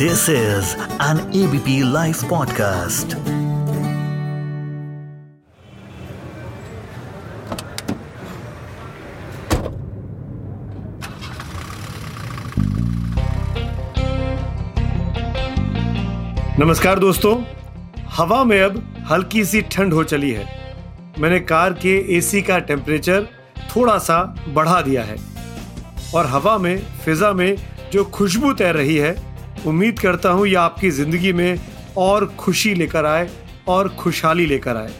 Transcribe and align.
This 0.00 0.20
is 0.20 0.64
an 0.82 1.18
ABP 1.18 1.72
Life 1.82 2.18
podcast. 2.20 3.14
नमस्कार 16.58 16.98
दोस्तों। 16.98 17.44
हवा 18.08 18.44
में 18.44 18.62
अब 18.62 19.06
हल्की 19.10 19.44
सी 19.44 19.62
ठंड 19.62 19.92
हो 19.92 20.04
चली 20.04 20.30
है। 20.30 20.74
मैंने 21.18 21.40
कार 21.40 21.72
के 21.72 22.16
एसी 22.16 22.42
का 22.42 22.58
टेम्परेचर 22.58 23.26
थोड़ा 23.76 23.98
सा 23.98 24.44
बढ़ा 24.48 24.82
दिया 24.82 25.02
है। 25.02 25.16
और 26.14 26.26
हवा 26.26 26.58
में, 26.58 26.82
फिजा 27.04 27.32
में 27.32 27.56
जो 27.92 28.04
खुशबू 28.04 28.52
तैर 28.52 28.74
रही 28.74 28.96
है 28.96 29.29
उम्मीद 29.66 29.98
करता 30.00 30.30
हूँ 30.30 30.46
ये 30.46 30.54
आपकी 30.54 30.90
ज़िंदगी 30.90 31.32
में 31.32 31.60
और 31.98 32.26
खुशी 32.38 32.74
लेकर 32.74 33.06
आए 33.06 33.28
और 33.68 33.88
खुशहाली 33.94 34.46
लेकर 34.46 34.76
आए। 34.76 34.92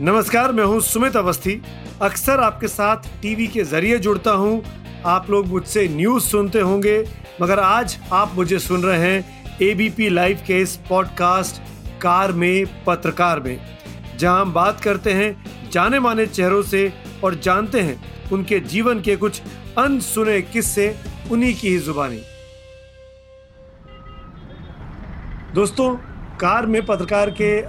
नमस्कार, 0.00 0.52
मैं 0.52 0.64
हूँ 0.64 0.80
सुमित 0.80 1.16
अवस्थी। 1.16 1.60
अक्सर 2.02 2.40
आपके 2.40 2.68
साथ 2.68 3.08
टीवी 3.22 3.46
के 3.46 3.64
ज़रिए 3.64 3.98
जुड़ता 3.98 4.30
हूँ। 4.30 4.62
आप 5.06 5.30
लोग 5.30 5.46
मुझसे 5.46 5.86
न्यूज़ 5.88 6.24
सुनते 6.24 6.60
होंगे, 6.60 6.98
मगर 7.42 7.58
आज 7.58 7.96
आप 8.12 8.32
मुझे 8.34 8.58
सुन 8.58 8.82
रहे 8.82 9.10
हैं 9.10 9.58
एबीपी 9.62 10.08
लाइव 10.08 10.40
के 10.46 10.58
इस 10.62 10.76
पॉडकास्ट, 10.88 11.60
कार 12.02 12.32
में, 12.32 12.84
पत्रकार 12.86 13.40
में, 13.40 13.60
जहाँ 14.18 14.40
हम 14.40 14.52
बात 14.52 14.80
करते 14.80 15.12
हैं 15.12 15.70
जाने 15.72 16.00
माने 16.00 16.26
चेहरों 16.26 16.62
से 16.62 16.92
और 17.24 17.34
जानते 17.36 17.80
हैं 17.80 18.00
उनके 18.32 18.58
जीवन 18.62 19.00
के 19.00 19.16
कुछ 19.16 19.40
अनसुने 19.78 20.40
किस्से 20.42 20.94
उन्हीं 21.30 21.54
की 21.54 21.68
ही 21.68 21.78
जुबानी। 21.78 22.20
दोस्तों, 25.54 25.94
कार 26.40 26.66
में 26.66 26.84
पत्रकार 26.86 27.30
के 27.30 27.60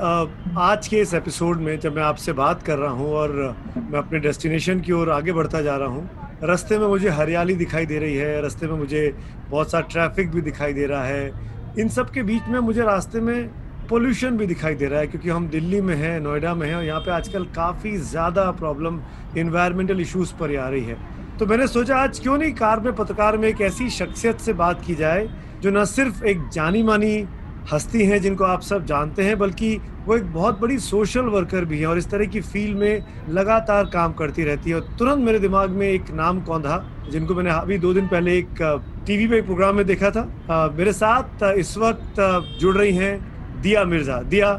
आज 0.60 0.88
के 0.88 0.98
इस 1.00 1.14
एपिसोड 1.14 1.58
में 1.58 1.80
जब 1.80 1.96
मैं 1.96 2.02
आपसे 2.04 2.34
बात 2.34 2.64
कर 2.64 2.78
रहा 2.78 2.92
हूँ 2.92 3.12
और 3.12 3.32
मैं 3.78 4.00
अपने 4.00 4.20
डेस्टिनेशन 4.20 4.80
की 4.80 4.92
ओर 4.92 5.10
आगे 5.10 5.32
बढ़ता 5.34 5.62
जा 5.62 5.76
रहा 5.76 5.88
हूँ, 5.88 6.10
रास्ते 6.44 6.80
में 6.80 6.86
मुझे 6.88 7.10
हरियाली 7.10 7.56
दिखाई 7.56 7.86
दे 7.86 8.00
रही 8.00 8.16
है, 8.16 8.42
रास्ते 8.42 8.68
में 8.68 8.74
मुझे 8.74 9.16
बहुत 9.50 9.72
सा 9.72 9.82
ट्रैफ़िक 9.82 10.32
भी 10.32 10.42
दिखाई 10.42 10.74
दे 10.74 10.86
रहा 10.86 11.04
है। 11.04 11.32
इन 11.80 11.90
सब 11.90 12.12
के 12.12 12.24
बीच 12.24 12.50
में 12.50 12.60
मुझे 12.60 12.82
रास्ते 12.82 13.22
में 13.22 13.50
पोल्यूशन 13.90 14.38
भी 14.38 14.48
दिखाई 14.48 14.76
दे 14.76 14.88
रहा 14.88 15.00
है 15.00 15.08
क्योंकि 15.08 15.30
हम 15.30 15.48
दिल्ली 15.48 15.82
में 15.82 15.96
हैं, 15.96 16.20
नोएडा 16.20 16.54
में 16.56 16.68
हैं 16.68 16.76
और 16.76 16.84
यहाँ 16.84 17.00
पे 17.00 17.12
आजकल 17.12 17.46
काफ़ी 17.56 17.98
ज़्यादा 17.98 18.50
प्रॉब्लम 18.52 19.02
इन्वायरमेंटल 19.38 20.02
इश्यूज़ 20.02 20.34
पर 20.40 20.58
आ 20.58 20.68
रही 20.70 20.84
है। 20.84 20.98
तो 21.40 21.46
मैंने 21.46 21.68
सोचा, 21.68 21.98
आज 21.98 22.20
क्यों 22.20 22.38
नहीं 22.38 22.54
कार 22.54 22.80
में 22.80 22.94
पत्रकार 22.96 23.38
में 23.38 23.50
एक 23.50 23.62
ऐसी 23.62 23.90
शख्सियत 23.90 24.40
से 24.40 24.54
बात 24.56 24.86
की 24.86 24.96
जाए, 24.96 25.28
जो 25.62 25.72
न 25.72 25.86
सिर्फ़ 25.88 26.24
एक 26.26 26.48
जानी 26.50 26.84
मानी 26.84 27.28
हस्ती 27.72 28.06
हैं 28.06 28.20
जिनको 28.22 28.44
आप 28.44 28.62
सब 28.62 28.86
जानते 28.86 29.24
हैं 29.24 29.38
बल्कि 29.40 29.76
वो 30.06 30.16
एक 30.16 30.32
बहुत 30.34 30.60
बड़ी 30.60 30.78
सोशल 30.82 31.26
वर्कर 31.30 31.66
भी 31.66 31.80
है 31.80 31.88
और 31.88 31.98
इस 31.98 32.10
तरह 32.10 32.26
की 32.26 32.42
फ़ील्ड 32.44 32.78
में 32.78 33.04
लगातार 33.30 33.90
काम 33.94 34.14
करती 34.14 34.44
रहती 34.44 34.70
है। 34.70 34.76
और 34.76 34.96
तुरंत 35.00 35.26
मेरे 35.26 35.40
दिमाग 35.40 35.70
में 35.72 35.88
एक 35.88 36.10
नाम 36.14 36.40
कौन 36.44 36.62
था 36.64 36.78
जिनको 37.12 37.36
मैंने 37.36 37.50
अभी 37.52 37.78
दो 37.78 37.94
दिन 37.94 38.08
पहले 38.08 38.38
एक 38.38 38.62
टीवी 39.08 39.28
पे 39.28 39.38
एक 39.38 39.46
प्रोग्राम 39.46 39.76
में 39.76 39.86
देखा 39.86 40.10
था। 40.12 40.22
आ, 40.52 40.68
मेरे 40.70 40.94
साथ 40.94 41.44
इस 41.58 41.78
वक्त 41.78 42.22
जुड़ 42.62 42.76
रही 42.78 42.96
हैं 42.96 43.14
Dia 43.62 43.84
Mirza. 43.86 44.22
Dia 44.24 44.52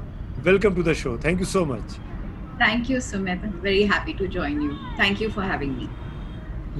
welcome 0.44 0.74
to 0.74 0.82
the 0.82 0.92
show 0.94 1.16
thank 1.24 1.40
you 1.40 1.46
so 1.46 1.64
much 1.64 1.98
thank 2.60 2.90
you 2.90 3.00
Sumit 3.00 3.42
very 3.62 3.82
happy 3.86 4.12
to 4.14 4.26
join 4.36 4.60
you 4.62 4.70
thank 5.00 5.22
you 5.22 5.28
for 5.30 5.44
having 5.44 5.76
me 5.76 5.88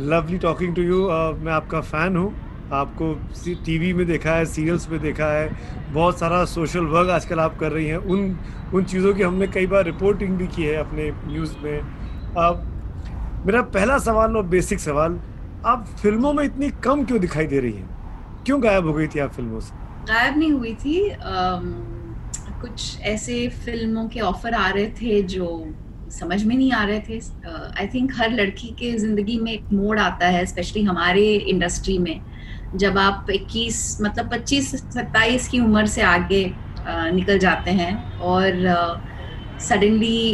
lovely 0.08 0.38
talking 0.38 0.74
to 0.74 0.82
you 0.82 1.02
मैं 1.44 1.52
आपका 1.52 1.80
फ़ैन 1.82 2.16
हूँ। 2.16 2.32
आपको 2.72 3.14
टीवी 3.64 3.92
में 3.92 4.06
देखा 4.06 4.34
है 4.34 4.44
सीरियल्स 4.46 4.88
में 4.90 5.00
देखा 5.00 5.32
है 5.32 5.48
बहुत 5.92 6.18
सारा 6.18 6.44
सोशल 6.44 6.84
वर्क 6.86 7.10
आजकल 7.10 7.40
आप 7.40 7.58
कर 7.58 7.72
रही 7.72 7.86
हैं। 7.86 7.96
उन 7.96 8.38
उन 8.74 8.84
चीज़ों 8.84 9.14
की 9.14 9.22
हमने 9.22 9.46
कई 9.46 9.66
बार 9.66 9.84
रिपोर्टिंग 9.84 10.36
भी 10.38 10.46
की 10.46 10.62
है 10.62 10.76
अपने 10.76 11.10
न्यूज़ 11.26 11.56
में। 11.62 11.78
अब 12.38 12.62
मेरा 13.46 13.62
पहला 13.74 13.98
सवाल 13.98 14.36
और 14.36 14.46
बेसिक 14.46 14.80
सवाल 14.80 15.18
आप 15.66 15.86
फ़िल्मों 16.02 16.32
में 16.32 16.44
इतनी 16.44 16.70
कम 16.84 17.04
क्यों 17.04 17.20
दिखाई 17.20 17.46
दे 17.46 17.60
रही 17.60 17.72
हैं? 17.72 17.88
क्यों 18.46 18.62
गायब 18.62 18.86
हो 18.86 18.92
गई 18.92 19.06
थी 19.06 19.18
आप 19.18 19.32
फ़िल्मों 19.32 19.60
से? 19.60 19.74
गायब 20.06 20.38
नहीं 20.38 20.52
हुई 20.52 20.74
थी। 20.74 21.10
आम, 21.10 21.74
कुछ 22.60 23.00
ऐसे 23.00 23.48
फ़िल्मों 23.64 24.08
के 24.08 24.20
ऑफ़र 24.20 24.54
आ 24.54 24.68
रहे 24.70 24.86
थे 25.00 25.22
जो 25.34 25.46
समझ 26.10 26.42
में 26.44 26.56
नहीं 26.56 26.72
आ 26.72 26.84
रहे 26.84 27.00
थे। 27.00 27.18
आई 27.78 27.86
थिंक 27.86 28.12
हर 28.16 28.30
लड़की 28.30 28.68
के 28.78 28.92
ज़िंदगी 28.98 29.38
में 29.40 29.52
एक 29.52 29.72
मोड़ 29.72 29.98
आता 29.98 30.26
है 30.28 30.44
स्पेशली 30.46 30.82
हमारे 30.84 31.22
इंडस्ट्री 31.34 31.98
में। 31.98 32.20
जब 32.74 32.98
आप 32.98 33.26
21 33.30 33.96
मतलब 34.00 34.30
25 34.30 34.74
27 34.96 35.48
की 35.48 35.60
उम्र 35.60 35.86
से 35.86 36.02
आगे 36.02 36.54
निकल 36.88 37.38
जाते 37.38 37.70
हैं 37.70 38.18
और 38.18 38.52
सडनली 39.60 40.32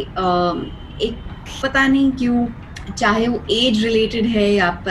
एक 1.07 1.15
पता 1.63 1.87
नहीं 1.87 2.11
क्यों 2.11 2.47
चाहे 2.93 3.27
वो 3.27 3.45
एज 3.51 3.85
रिलेटेड 3.85 4.25
है 4.25 4.53
या 4.53 4.83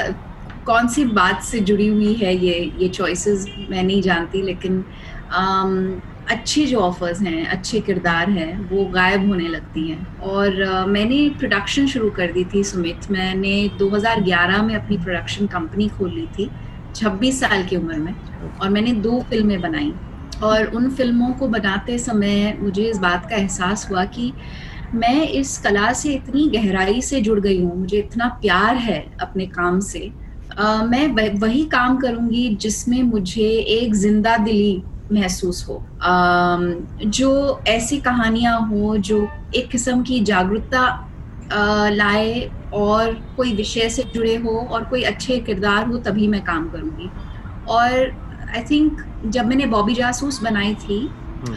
कौन 0.66 0.88
सी 0.88 1.04
बात 1.04 1.42
से 1.42 1.60
जुड़ी 1.60 1.86
हुई 1.86 2.14
है 2.14 2.36
ये 2.36 2.72
ये 2.78 2.88
चॉइसेस 2.88 3.46
मैं 3.70 3.82
नहीं 3.82 4.02
जानती 4.02 4.42
लेकिन 4.42 4.84
आम, 5.32 6.02
अच्छे 6.30 6.66
जो 6.66 6.78
ऑफर्स 6.78 7.20
हैं 7.22 7.46
अच्छे 7.46 7.80
किरदार 7.80 8.30
हैं 8.30 8.68
वो 8.68 8.84
गायब 8.84 9.28
होने 9.28 9.48
लगती 9.48 9.88
हैं। 9.88 10.18
और 10.18 10.82
uh, 10.82 10.88
मैंने 10.88 11.28
प्रोडक्शन 11.28 11.86
शुरू 11.86 12.10
कर 12.10 12.32
दी 12.32 12.44
थी 12.44 12.64
सुमित। 12.64 13.10
मैंने 13.10 13.70
2011 13.78 14.62
में 14.62 14.74
अपनी 14.74 14.98
प्रोडक्शन 14.98 15.46
कंपनी 15.46 15.88
खोल 15.88 16.26
थी। 16.26 16.50
26 16.96 17.40
साल 17.40 17.64
की 17.66 17.76
उम्र 17.76 17.98
में 17.98 18.14
और 18.60 18.70
मैंने 18.70 18.92
दो 18.92 19.20
फ़िल्में 19.30 19.60
बनाई। 19.60 19.94
और 20.42 20.66
उन 20.76 20.90
फ़िल्मों 20.90 21.32
को 21.34 21.48
बनाते 21.48 21.98
समय 21.98 22.56
मुझे 22.60 22.82
इस 22.90 22.98
बात 22.98 23.26
का 23.30 23.36
एहसास 23.36 23.86
हुआ 23.90 24.04
कि 24.04 24.32
मैं 24.94 25.28
इस 25.28 25.56
कला 25.58 25.92
से 25.92 26.12
इतनी 26.14 26.48
गहराई 26.50 27.00
से 27.02 27.20
जुड़ 27.20 27.40
गई 27.40 27.62
हूँ 27.62 27.78
मुझे 27.78 27.98
इतना 27.98 28.28
प्यार 28.42 28.76
है 28.76 28.98
अपने 29.20 29.46
काम 29.46 29.80
से। 29.80 30.12
आ, 30.58 30.82
मैं 30.84 31.38
वही 31.40 31.64
काम 31.66 31.96
करूँगी 31.98 32.48
जिसमें 32.62 33.02
मुझे 33.02 33.48
एक 33.58 33.94
ज़िंदा 33.94 34.36
दिली 34.36 34.84
महसूस 35.12 35.64
हो। 35.68 35.76
आ, 36.02 36.58
जो 37.06 37.62
ऐसी 37.68 37.98
कहानियाँ 38.00 38.60
हो 38.68 38.96
जो 38.98 39.26
एक 39.54 39.70
किस्म 39.70 40.02
की 40.02 40.20
जागरूकता 40.24 40.86
लाए 41.52 42.50
और 42.74 43.12
कोई 43.36 43.52
विषय 43.56 43.88
से 43.88 44.02
जुड़े 44.14 44.34
हो 44.36 44.58
और 44.70 44.84
कोई 44.84 45.02
अच्छे 45.04 45.38
किरदार 45.40 45.86
हो 45.88 45.98
तभी 46.06 46.26
मैं 46.28 46.42
काम 46.44 46.68
करूँगी। 46.68 47.10
और 47.68 47.92
आई 48.56 48.62
थिंक 48.70 49.00
जब 49.26 49.46
मैंने 49.46 49.66
बॉबी 49.66 49.94
जासूस 49.94 50.42
बनाई 50.42 50.74
थी 50.82 51.00
हम्म। 51.42 51.56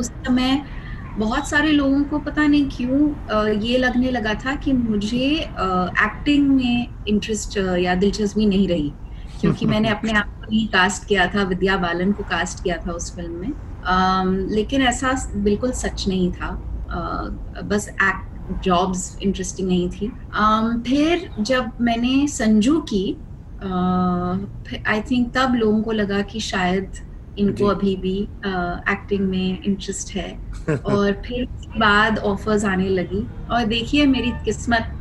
उस 0.00 0.06
समय 0.26 0.64
बहुत 1.18 1.48
सारे 1.48 1.70
लोगों 1.72 2.02
को 2.04 2.18
पता 2.18 2.46
नहीं 2.46 2.68
क्यों 2.70 3.56
ये 3.62 3.78
लगने 3.78 4.10
लगा 4.10 4.34
था 4.44 4.54
कि 4.56 4.72
मुझे 4.72 5.26
एक्टिंग 5.26 6.48
में 6.48 6.86
इंटरेस्ट 7.08 7.56
या 7.80 7.94
दिलचस्पी 7.94 8.46
नहीं 8.46 8.68
रही। 8.68 8.92
क्योंकि 9.40 9.66
मैंने 9.66 9.88
अपने 9.88 10.12
आप 10.12 10.26
को 10.38 10.50
ही 10.52 10.66
कास्ट 10.72 11.06
किया 11.08 11.26
था 11.26 11.42
विद्या 11.42 11.76
बालन 11.76 12.12
को 12.12 12.22
कास्ट 12.24 12.62
किया 12.62 12.76
था 12.86 12.92
उस 12.92 13.14
फ़िल्म 13.16 13.40
में। 13.40 13.52
लेकिन 14.54 14.82
ऐसा 14.82 15.12
बिल्कुल 15.36 15.72
सच 15.72 16.04
नहीं 16.08 16.30
था। 16.32 16.50
बस 17.64 17.88
एक्ट 17.88 18.33
जॉब्स 18.50 19.18
इंटरेस्टिंग 19.22 19.68
नहीं 19.68 19.90
थी। 19.90 20.12
Um, 20.42 20.86
फिर 20.86 21.30
जब 21.40 21.70
मैंने 21.80 22.28
संजू 22.28 22.80
की 22.80 23.16
आई 24.88 25.00
uh, 25.00 25.10
थिंक 25.10 25.32
तब 25.34 25.54
लोगों 25.54 25.82
को 25.82 25.92
लगा 25.92 26.22
कि 26.22 26.40
शायद 26.40 26.92
इनको 27.38 27.66
अभी 27.66 27.96
भी 27.96 28.18
एक्टिंग 28.92 29.20
uh, 29.20 29.30
में 29.30 29.62
इंटरेस्ट 29.62 30.14
है। 30.14 30.38
और 30.76 31.12
फिर 31.12 31.44
बाद 31.78 32.18
ऑफर्स 32.18 32.64
आने 32.64 32.88
लगी। 32.88 33.26
और 33.50 33.64
देखिए 33.64 34.06
मेरी 34.06 34.32
किस्मत 34.44 34.92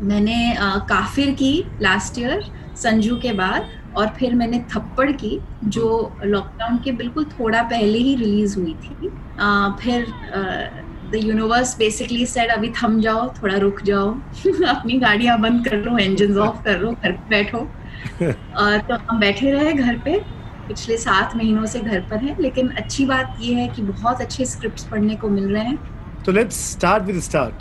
मैंने 0.00 0.54
uh, 0.54 0.88
काफिर 0.88 1.30
की 1.30 1.64
लास्ट 1.82 2.18
ईयर 2.18 2.44
संजू 2.76 3.16
के 3.16 3.32
बाद 3.32 3.66
और 3.96 4.08
फिर 4.08 4.34
मैंने 4.34 4.64
थप्पड़ 4.74 5.12
की 5.12 5.40
जो 5.64 6.16
लॉकडाउन 6.24 6.78
के 6.78 6.92
बिल्कुल 6.92 7.24
थोड़ा 7.24 7.62
पहले 7.62 7.98
ही 7.98 8.14
रिलीज़ 8.14 8.58
हुई 8.58 8.74
थी। 8.74 9.08
Uh, 9.36 9.76
फिर 9.76 10.06
uh, 10.06 10.85
the 11.10 11.14
universe 11.14 11.78
basically 11.78 12.26
said 12.26 12.50
अभी 12.50 12.68
थम 12.68 13.00
जाओ 13.00 13.34
थोड़ा 13.42 13.56
रुक 13.56 13.82
जाओ। 13.82 14.10
अपनी 14.68 14.98
गाड़ियाँ 14.98 15.40
बंद 15.40 15.68
कर 15.68 15.76
लो 15.76 15.98
इंजन 15.98 16.38
ऑफ़ 16.38 16.64
कर 16.64 16.80
लो 16.80 16.92
घर 16.92 17.12
पे 17.12 17.28
बैठो। 17.30 17.58
uh, 18.18 18.88
तो 18.88 18.94
हम 18.94 19.20
बैठे 19.20 19.50
रहे 19.50 19.72
घर 19.72 19.98
पे। 19.98 20.20
पिछले 20.68 20.96
सात 20.96 21.36
महीनों 21.36 21.66
से 21.66 21.80
घर 21.80 22.00
पर 22.00 22.16
है 22.16 22.42
लेकिन 22.42 22.68
अच्छी 22.68 23.06
बात 23.06 23.36
ये 23.40 23.54
है 23.54 23.68
कि 23.68 23.82
बहुत 23.82 24.20
अच्छे 24.20 24.44
स्क्रिप्ट्स 24.44 24.84
पढ़ने 24.84 25.14
को 25.14 25.28
मिल 25.28 25.44
रहे 25.44 25.64
हैं। 25.64 25.78
तो 26.22 26.32
let's 26.32 26.72
start 26.72 27.04
with 27.04 27.20
start 27.20 27.54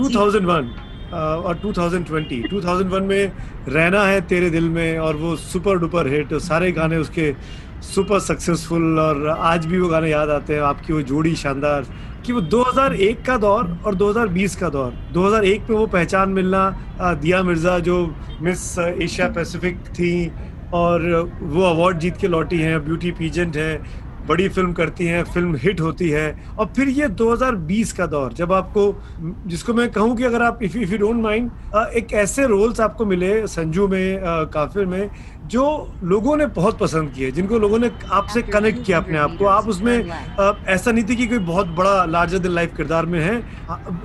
2001 0.00 0.74
Uh, 1.06 1.12
और 1.12 1.58
2020 1.58 2.42
2001 2.50 3.02
में 3.02 3.32
रहना 3.68 4.04
है 4.04 4.20
तेरे 4.20 4.50
दिल 4.50 4.68
में 4.68 4.98
और 4.98 5.16
वो 5.16 5.36
सुपर 5.36 5.78
डुपर 5.78 6.06
हिट 6.06 6.34
सारे 6.34 6.72
गाने 6.72 6.96
उसके 6.96 7.34
सुपर 7.82 8.18
सक्सेसफुल 8.20 8.98
और 8.98 9.28
आज 9.28 9.66
भी 9.66 9.78
वो 9.78 9.88
गाने 9.88 10.10
याद 10.10 10.30
आते 10.30 10.54
हैं। 10.54 10.60
आपकी 10.60 10.92
वो 10.92 11.02
जोड़ी 11.02 11.34
शानदार 11.36 11.86
कि 12.26 12.32
वो 12.32 12.40
2001 12.42 13.24
का 13.26 13.36
दौर 13.38 13.64
और 13.86 13.94
2020 13.94 14.56
का 14.56 14.68
दौर। 14.68 14.92
2001 15.12 15.66
पे 15.66 15.74
वो 15.74 15.86
पहचान 15.86 16.30
मिलना 16.30 16.62
दिया 17.22 17.42
मिर्ज़ा 17.42 17.78
जो 17.80 17.96
मिस 18.42 18.78
एशिया 18.78 19.28
पैसिफिक 19.28 19.78
थी 19.90 20.12
और 20.74 21.06
वो 21.42 21.62
अवार्ड 21.64 21.98
जीत 21.98 22.16
के 22.16 22.28
लौटी 22.28 22.58
हैं। 22.58 22.84
ब्यूटी 22.84 23.10
पीजेंट 23.12 23.56
है। 23.56 23.74
बड़ी 24.26 24.48
फ़िल्म 24.48 24.72
करती 24.72 25.06
हैं 25.06 25.22
फ़िल्म 25.24 25.56
हिट 25.62 25.80
होती 25.80 26.08
है। 26.10 26.26
और 26.58 26.66
फिर 26.76 26.88
ये 26.90 27.08
2020 27.16 27.92
का 27.92 28.06
दौर 28.06 28.32
जब 28.32 28.52
आपको 28.52 28.92
जिसको 29.46 29.74
मैं 29.74 29.90
कहूँ 29.92 30.16
कि 30.16 30.24
अगर 30.24 30.42
आप 30.42 30.62
if 30.62 30.76
if 30.78 30.92
you 30.92 30.98
don't 30.98 31.22
mind 31.22 31.50
एक 31.96 32.12
ऐसे 32.14 32.46
रोल्स 32.48 32.80
आपको 32.80 33.06
मिले 33.06 33.46
संजू 33.48 33.88
में 33.88 34.20
काफिर 34.52 34.86
में 34.86 35.10
जो 35.46 35.64
लोगों 36.04 36.36
ने 36.36 36.46
बहुत 36.54 36.78
पसंद 36.78 37.10
किए 37.12 37.30
जिनको 37.32 37.58
लोगों 37.58 37.78
ने 37.78 37.90
आपसे 38.12 38.42
कनेक्ट 38.42 38.84
किया 38.84 38.98
अपने 38.98 39.18
आप 39.18 39.36
को। 39.38 39.44
आप 39.46 39.68
उसमें 39.68 39.94
ऐसा 39.94 40.92
नहीं 40.92 41.04
थी 41.04 41.16
कि 41.16 41.26
कोई 41.26 41.38
बहुत 41.46 41.66
बड़ा 41.76 42.04
लार्जर 42.06 42.38
दिन 42.38 42.52
लाइफ 42.52 42.76
किरदार 42.76 43.06
में 43.06 43.20
है। 43.20 43.38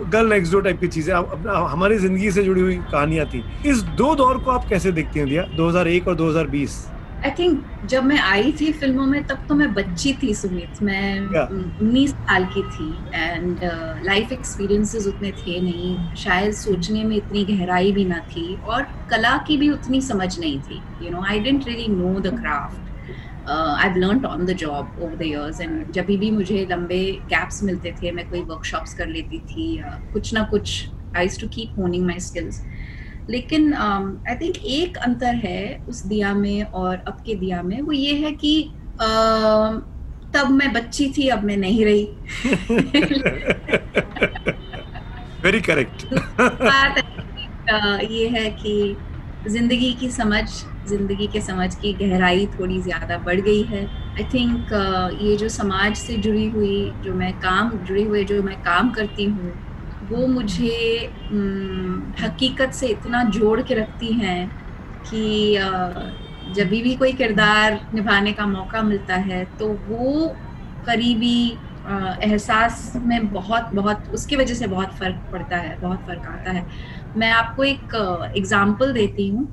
गर्ल 0.10 0.30
नेक्स्ट 0.30 0.54
डोर 0.54 0.64
टाइप 0.64 0.80
की 0.80 0.88
चीज़ें 0.90 1.14
हमारी 1.14 1.98
ज़िंदगी 1.98 2.32
से 2.32 2.44
जुड़ी 2.44 2.62
हुई 2.62 2.76
कहानियाँ 2.92 3.26
थी। 3.26 3.44
इस 3.66 3.82
दो 3.98 4.14
दौर 4.16 4.38
को 4.38 4.52
आप 4.52 4.68
कैसे 4.70 4.92
देखती 4.92 5.20
हैं 5.20 5.28
दिया? 5.30 5.44
2001 5.58 6.08
और 6.08 6.16
2020 6.16 6.86
आई 7.26 7.32
थिंक 7.40 7.66
जब 7.86 8.04
मैं 8.04 8.18
आई 8.20 8.52
थी 8.60 8.72
फ़िल्मों 8.74 9.06
में 9.06 9.24
तब 9.28 9.46
तो 9.50 9.56
मैं 9.56 9.74
बच्ची 9.74 10.14
थी 10.22 10.34
सुमित। 10.36 10.82
मैं 10.84 11.20
उन्नीस 11.20 12.12
yeah. 12.12 12.20
साल 12.22 12.46
की 12.54 12.64
थी 12.64 12.90
एंड 13.14 13.60
लाइफ 14.06 14.32
एक्सपीरियंसेस 14.32 15.08
उतने 15.08 15.32
थे 15.32 15.60
नहीं। 15.62 16.16
शायद 16.16 16.54
सोचने 16.56 17.04
में 17.04 17.16
इतनी 17.18 17.44
गहराई 17.46 17.92
भी 17.92 18.06
ना 18.06 18.20
थी 18.32 18.56
और 18.56 18.88
कला 19.12 19.36
की 19.48 19.58
भी 19.58 19.70
उतनी 19.70 20.02
समझ 20.02 20.38
नहीं 20.40 20.60
थी। 20.62 20.82
You 21.02 21.12
know 21.12 21.22
I 21.24 21.40
didn't 21.40 21.68
really 21.68 21.88
know 21.88 22.20
the 22.20 22.34
craft 22.40 22.90
I 23.50 23.94
learn 24.00 24.26
on 24.26 24.46
the 24.46 24.54
job 24.56 24.98
over 25.02 25.16
the 25.16 25.22
years 25.22 25.62
and 25.62 25.92
जब 25.92 26.06
भी 26.06 26.32
मुझे 26.32 26.68
लंबे 26.72 27.04
गैप्स 27.30 27.64
मिलते 27.64 27.96
थे 28.02 28.12
मैं 28.12 28.30
कोई 28.30 28.42
वर्कशॉप्स 28.42 28.94
कर 28.94 29.08
लेती 29.08 29.40
थी 29.52 29.76
या 29.78 30.00
कुछ 30.14 30.34
ना 30.34 30.44
कुछ 30.52 30.88
I 31.18 31.28
to 31.42 31.48
keep 31.48 31.80
honing 31.80 32.06
my 32.08 32.20
skills 32.20 32.62
लेकिन 33.32 33.74
आई 33.74 34.36
um, 34.36 34.42
थिंक 34.42 34.58
एक 34.58 34.98
अंतर 34.98 35.36
है 35.36 35.84
उस 35.88 36.06
दिया 36.06 36.34
में 36.34 36.64
और 36.64 36.96
अब 37.08 37.18
के 37.26 37.36
दिया 37.36 37.62
में 37.64 37.82
वो 37.82 37.92
ये 37.92 38.14
है 38.16 38.32
कि 38.32 38.54
uh, 39.02 39.82
तब 40.34 40.50
मैं 40.52 40.72
बच्ची 40.74 41.08
थी 41.18 41.28
अब 41.30 41.44
मैं 41.44 41.58
नहीं 41.58 41.86
रही। 41.86 42.04
वेरी 45.44 45.62
करेक्ट 45.70 46.06
बात 46.62 46.98
ये 48.12 48.28
है 48.30 48.50
कि 48.52 48.76
ज़िंदगी 49.48 49.94
की 49.94 50.10
समझ 50.12 50.44
ज़िंदगी 50.88 51.28
के 51.28 51.42
समझ 51.42 51.76
की 51.76 51.94
गहराई 51.94 52.48
थोड़ी 52.48 52.82
ज़्यादा 52.82 53.18
बढ़ 53.18 53.40
गई 53.42 53.64
है। 53.64 53.84
आई 54.20 54.24
थिंक 54.34 54.74
uh, 54.74 55.22
ये 55.22 55.36
जो 55.38 55.50
समाज 55.50 55.96
से 55.98 56.18
जुड़ी 56.18 56.50
हुई 56.50 57.00
जो 57.04 57.14
मैं 57.14 57.34
काम 57.40 57.72
जुड़ी 57.84 58.04
हुए 58.04 58.24
जो 58.24 58.42
मैं 58.44 58.58
काम 58.62 58.92
करती 58.92 59.26
हूँ 59.30 59.60
वो 60.12 60.28
मुझे 60.28 60.76
हकीकत 62.22 62.74
से 62.74 62.88
इतना 62.88 63.24
जोड़ 63.32 63.62
के 63.62 63.74
रखती 63.74 64.12
हैं 64.14 64.50
कि 65.06 65.56
जब 66.56 66.70
भी 66.70 66.96
कोई 66.96 67.12
किरदार 67.14 67.80
निभाने 67.94 68.34
का 68.34 68.46
मौका 68.48 68.82
मिलता 68.84 69.16
है 69.28 69.44
तो 69.60 69.68
वो 69.88 70.28
करीबी 70.86 71.38
एहसास 72.24 72.92
में 73.06 73.28
बहुत 73.32 73.70
बहुत 73.74 74.10
उसकी 74.14 74.36
वजह 74.36 74.54
से 74.56 74.68
बहुत 74.68 74.94
फ़र्क 74.98 75.22
पड़ता 75.32 75.58
है 75.58 75.78
बहुत 75.82 76.04
फ़र्क 76.08 76.28
आता 76.28 76.52
है। 76.52 76.66
मैं 77.18 77.32
आपको 77.32 77.64
एक 77.64 77.96
एग्ज़ाम्पल 78.38 78.94
देती 78.94 79.28
हूँ। 79.30 79.48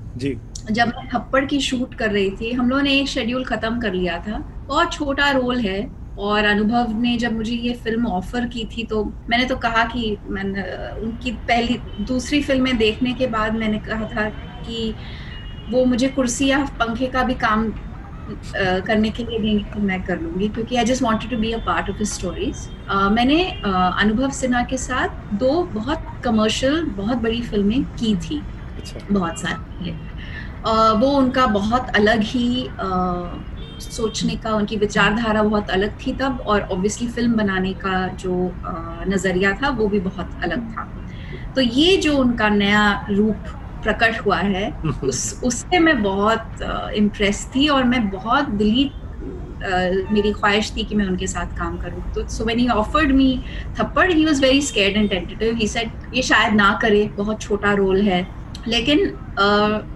जब 0.73 0.89
मैं 0.89 1.07
थप्पड़ 1.15 1.45
की 1.47 1.61
शूट 1.61 1.95
कर 1.95 2.11
रही 2.13 2.31
थी 2.37 2.53
हम 2.53 2.69
लोगों 2.71 2.83
ने 2.83 2.99
एक 3.01 3.09
शेड्यूल 3.09 3.45
खत्म 3.45 3.81
कर 3.81 3.93
लिया 3.95 4.19
था। 4.19 4.39
बहुत 4.69 4.93
छोटा 4.93 5.31
रोल 5.33 5.61
है 5.61 5.81
और 6.19 6.45
अनुभव 6.45 6.93
ने 7.01 7.17
जब 7.17 7.37
मुझे 7.37 7.55
ये 7.55 7.73
फ़िल्म 7.75 8.07
ऑफ़र 8.07 8.47
की 8.47 8.65
थी 8.67 8.85
तो 8.85 9.05
मैंने 9.31 9.45
तो 9.45 9.57
कहा 9.57 9.85
कि 9.85 10.17
मैंने 10.29 10.63
उनकी 11.03 11.33
पहली 11.49 11.79
दूसरी 12.07 12.43
फ़िल्में 12.43 12.77
देखने 12.79 13.13
के 13.15 13.27
बाद 13.27 13.55
मैंने 13.55 13.79
कहा 13.79 14.09
था 14.09 14.29
कि 14.63 14.95
वो 15.71 15.85
मुझे 15.85 16.09
कुर्सी 16.09 16.47
या 16.47 16.65
पंखे 16.81 17.07
का 17.07 17.23
भी 17.23 17.35
काम 17.35 17.71
करने 18.31 19.11
के 19.11 19.25
लिए 19.25 19.39
देंगे 19.39 19.65
तो 19.65 19.81
मैं 19.81 20.03
कर 20.03 20.21
लूँगी 20.21 20.49
क्योंकि 20.49 20.77
I 20.77 20.85
just 20.85 21.03
wanted 21.03 21.31
to 21.31 21.37
be 21.37 21.53
a 21.53 21.59
part 21.67 21.91
of 21.91 22.03
stories 22.09 22.69
मैंने 23.13 23.43
अनुभव 23.65 24.31
सिन्हा 24.31 24.63
के 24.63 24.77
साथ 24.77 25.35
दो 25.35 25.63
बहुत 25.75 26.07
कमर्शियल 26.25 26.85
बहुत 26.97 27.19
बड़ी 27.19 27.41
फ़िल्में 27.43 27.83
की 27.95 28.15
थी 28.17 28.43
अच्छा। 28.79 29.07
बहुत 29.11 29.41
सारी 29.41 29.93
uh, 30.63 31.01
वो 31.01 31.11
उनका 31.13 31.47
बहुत 31.47 31.97
अलग 31.97 32.23
ही 32.23 32.69
uh, 32.81 33.58
सोचने 33.81 34.37
का 34.37 34.55
उनकी 34.55 34.77
विचारधारा 34.77 35.43
बहुत 35.43 35.71
अलग 35.71 35.97
थी 36.07 36.13
तब 36.13 36.41
और 36.47 36.61
ऑब्वियसली 36.63 37.09
फ़िल्म 37.09 37.37
बनाने 37.37 37.73
का 37.75 38.07
जो 38.15 38.61
नज़रिया 39.09 39.53
था 39.53 39.69
वो 39.71 39.89
भी 39.89 40.01
बहुत 40.01 40.31
अलग 40.43 40.63
था। 40.73 40.89
तो 41.55 41.61
ये 41.61 41.97
जो 41.97 42.17
उनका 42.17 42.49
नया 42.49 43.07
रूप 43.11 43.49
प्रकट 43.83 44.21
हुआ 44.27 44.39
है 44.39 44.71
उस 45.05 45.41
उससे 45.45 45.79
मैं 45.79 46.03
बहुत 46.03 46.63
इम्प्रेस 46.97 47.51
थी 47.57 47.69
और 47.69 47.85
मैं 47.85 48.09
बहुत 48.11 48.49
दिली 48.49 48.91
Uh, 49.59 50.11
मेरी 50.13 50.33
ख्वाहिश 50.33 50.73
थी 50.77 50.85
कि 50.85 50.95
मैं 50.95 51.07
उनके 51.07 51.27
साथ 51.27 51.47
काम 51.57 51.77
करूँ। 51.79 52.03
तो 52.15 52.27
so 52.29 52.45
when 52.45 52.59
he 52.59 52.69
offered 52.69 53.13
me 53.13 53.27
Thappad 53.79 54.11
he 54.13 54.25
was 54.25 54.41
very 54.43 54.61
scared 54.63 54.97
and 54.97 55.09
tentative 55.11 55.57
he 55.57 55.67
said 55.69 55.91
ये 56.15 56.23
शायद 56.23 56.55
ना 56.55 56.79
करे 56.83 57.05
बहुत 57.17 57.41
छोटा 57.41 57.73
रोल 57.73 58.03
है। 58.03 58.21
लेकिन 58.69 58.99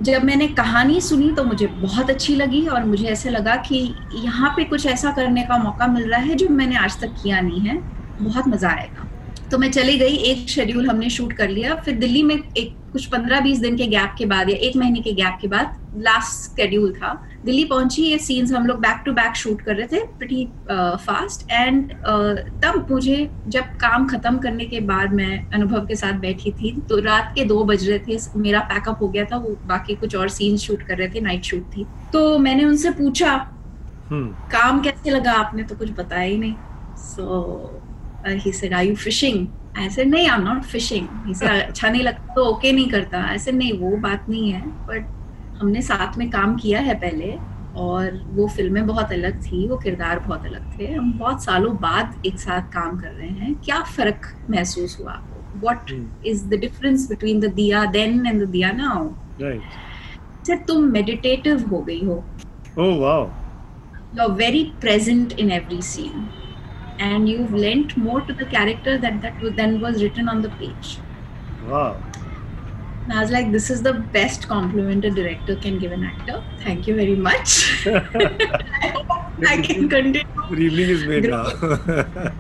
जब 0.05 0.25
मैंने 0.25 0.47
कहानी 0.51 1.01
सुनी 1.01 1.31
तो 1.33 1.45
मुझे 1.45 1.67
बहुत 1.67 2.11
अच्छी 2.11 2.35
लगी 2.37 2.67
और 2.67 2.85
मुझे 2.85 3.07
ऐसे 3.09 3.31
लगा 3.31 3.57
कि 3.69 3.79
यहाँ 4.15 4.51
पे 4.57 4.65
कुछ 4.65 4.87
ऐसा 4.87 5.11
करने 5.13 5.43
का 5.43 5.59
मौका 5.59 5.87
मिल 5.87 6.09
रहा 6.11 6.21
है 6.21 6.35
जो 6.35 6.49
मैंने 6.51 6.77
आज 6.77 7.01
तक 7.01 7.15
किया 7.23 7.41
नहीं 7.41 7.61
है। 7.61 7.77
बहुत 8.21 8.49
मज़ा 8.49 8.69
आएगा। 8.71 9.09
तो 9.51 9.59
मैं 9.59 9.71
चली 9.71 9.99
गई, 9.99 10.15
एक 10.15 10.49
शेड्यूल 10.49 10.89
हमने 10.89 11.09
शूट 11.11 11.33
कर 11.33 11.49
लिया। 11.49 11.75
फिर 11.77 11.95
दिल्ली 11.97 12.23
में 12.23 12.35
एक 12.35 12.75
कुछ 12.93 13.07
पंद्रह 13.07 13.41
बीस 13.41 13.59
दिन 13.59 13.77
के 13.77 13.87
गैप 13.87 14.15
के 14.19 14.27
बाद 14.27 14.51
या 14.51 14.57
एक 14.59 14.77
महीने 14.77 15.01
के 15.01 15.13
गैप 15.13 15.39
के 15.41 15.49
बाद 15.49 15.77
लास्ट 16.05 16.61
शेड्यूल 16.61 16.93
था। 16.93 17.13
दिल्ली 17.45 17.65
पहुँची 17.65 18.03
ये 18.03 18.19
सीन्स 18.19 18.53
हम 18.53 18.67
लोग 18.67 18.79
बैक 18.81 19.03
टू 19.07 19.13
बैक 19.13 19.37
शूट 19.37 19.63
कर 19.63 19.77
रहे 19.77 19.87
थे 19.87 20.01
प्रटी 20.19 20.45
फास्ट 21.07 21.51
एंड 21.51 21.93
तब 22.63 22.87
मुझे 22.91 23.31
जब 23.49 23.63
काम 23.63 24.07
खत्म 24.07 24.39
करने 24.39 24.65
के 24.65 24.81
बाद 24.81 25.13
मैं 25.13 25.51
अनुभव 25.51 25.87
के 25.87 25.95
साथ 25.95 26.13
बैठी 26.13 26.51
थी 26.51 26.81
तो 26.89 27.01
रात 27.01 27.33
के 27.35 27.45
दो 27.45 27.65
बज 27.65 27.89
रहे 27.89 27.99
थे 27.99 28.19
मेरा 28.37 28.61
पैकअप 28.61 29.03
हो 29.03 29.09
गया 29.09 29.25
था 29.25 29.37
वो 29.37 29.57
बाकी 29.67 29.95
कुछ 29.95 30.17
और 30.17 30.29
सीन 30.29 30.57
शूट 30.57 30.83
कर 30.83 30.97
रहे 30.97 31.09
थे 31.09 31.21
नाइट 31.21 31.45
शूट 31.45 31.65
थी। 31.77 31.87
तो 32.13 32.39
मैंने 32.39 32.65
उनसे 32.65 32.91
पूछा 32.91 33.35
hmm. 33.47 34.29
काम 34.53 34.81
कैसे 34.81 35.11
लगा? 35.11 35.33
आपने 35.33 35.63
तो 35.63 35.75
कुछ 35.75 35.91
बताया 35.91 36.29
ही 36.29 36.39
नहीं. 36.39 36.55
So 36.97 37.83
he 38.27 38.53
said 38.53 38.75
are 38.75 38.85
you 38.85 38.95
fishing 38.97 39.47
ऐसे 39.79 40.05
नहीं 40.05 40.29
आई 40.29 40.39
एम 40.39 40.45
नॉट 40.45 40.63
फिशिंग 40.63 41.35
अच्छा 41.43 41.89
नहीं 41.89 42.03
लगता 42.03 42.35
तो 42.35 42.45
ओके 42.45 42.69
okay 42.69 42.75
नहीं 42.75 42.91
करता. 42.91 43.25
ऐसे 43.35 43.53
नहीं 43.53 43.79
वो 43.79 43.97
बात 43.97 44.29
नहीं 44.29 44.51
है 44.53 44.61
बट 44.87 45.22
हमने 45.63 45.83
साथ 45.83 46.19
में 46.19 46.29
काम 46.31 46.57
किया 46.59 46.81
है 46.81 46.95
पहले 47.01 47.33
और 47.81 48.19
वो 48.37 48.47
फ़िल्में 48.57 48.87
बहुत 48.87 49.13
अलग 49.13 49.41
थी 49.43 49.67
वो 49.69 49.77
किरदार 49.85 50.19
बहुत 50.21 50.47
अलग 50.47 50.79
थे। 50.79 50.87
हम 50.93 51.13
बहुत 51.19 51.45
सालों 51.45 51.75
बाद 51.81 52.27
एक 52.27 52.39
साथ 52.41 52.73
काम 52.73 52.99
कर 53.01 53.11
रहे 53.11 53.29
हैं। 53.29 53.55
क्या 53.65 53.81
फ़र्क 53.97 54.27
महसूस 54.51 54.99
हुआ 55.01 55.15
what 55.63 55.91
is 56.27 56.45
the 56.49 56.59
difference 56.61 57.09
between 57.09 57.41
the 57.41 57.53
Dia 57.55 57.85
then 57.97 58.27
and 58.27 58.45
the 58.45 58.49
Dia 58.49 58.73
now 58.73 59.09
sir 60.47 60.57
तुम 60.69 60.85
मेडिटेटिव 60.93 61.67
हो 61.71 61.81
गई 61.83 62.05
हो। 62.05 62.23
ओह 62.79 62.95
wow 63.01 63.25
you 63.25 64.23
are 64.23 64.31
very 64.45 64.65
present 64.81 65.33
in 65.39 65.51
every 65.53 65.83
scene 65.95 66.29
and 67.05 67.29
you've 67.29 67.55
lent 67.61 67.93
more 68.01 68.19
to 68.27 68.35
the 68.41 68.47
character 68.51 68.93
that 69.05 69.15
that 69.23 69.39
than 69.55 69.73
was 69.85 70.03
written 70.03 70.29
on 70.33 70.43
the 70.43 70.51
page. 70.59 70.91
Wow. 71.71 71.87
And 73.04 73.14
I 73.14 73.22
was 73.22 73.32
like, 73.32 73.52
this 73.52 73.70
is 73.70 73.82
the 73.82 73.94
best 73.94 74.48
compliment 74.48 75.06
a 75.06 75.10
director 75.10 75.56
can 75.56 75.80
give 75.80 75.92
an 75.94 76.04
actor. 76.04 76.44
Thank 76.64 76.88
you 76.88 76.96
very 76.96 77.16
much. 77.16 77.88
I, 77.88 79.62
can 79.62 79.88
continue. 79.88 80.24
The 80.50 80.58
evening 80.58 80.90
is 80.90 81.06
made 81.06 81.30
now. 81.30 82.34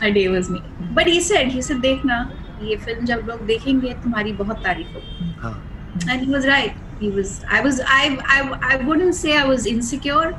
My 0.00 0.10
day 0.10 0.28
was 0.28 0.48
made. 0.48 0.62
But 0.94 1.08
he 1.08 1.20
said, 1.20 1.48
he 1.48 1.62
said, 1.62 1.80
देखना 1.82 2.18
ये 2.62 2.76
film 2.84 3.04
जब 3.06 3.26
लोग 3.28 3.46
देखेंगे 3.46 3.92
तुम्हारी 4.02 4.32
बहुत 4.38 4.62
तारीफ 4.64 4.94
होगी. 4.94 5.34
हाँ. 5.40 5.54
And 6.08 6.20
he 6.20 6.30
was 6.30 6.46
right. 6.46 6.76
He 7.00 7.10
was. 7.10 7.44
I 7.48 7.60
was. 7.60 7.80
I. 7.80 8.18
I. 8.36 8.38
I 8.62 8.76
wouldn't 8.84 9.14
say 9.14 9.36
I 9.36 9.44
was 9.44 9.66
insecure 9.66 10.36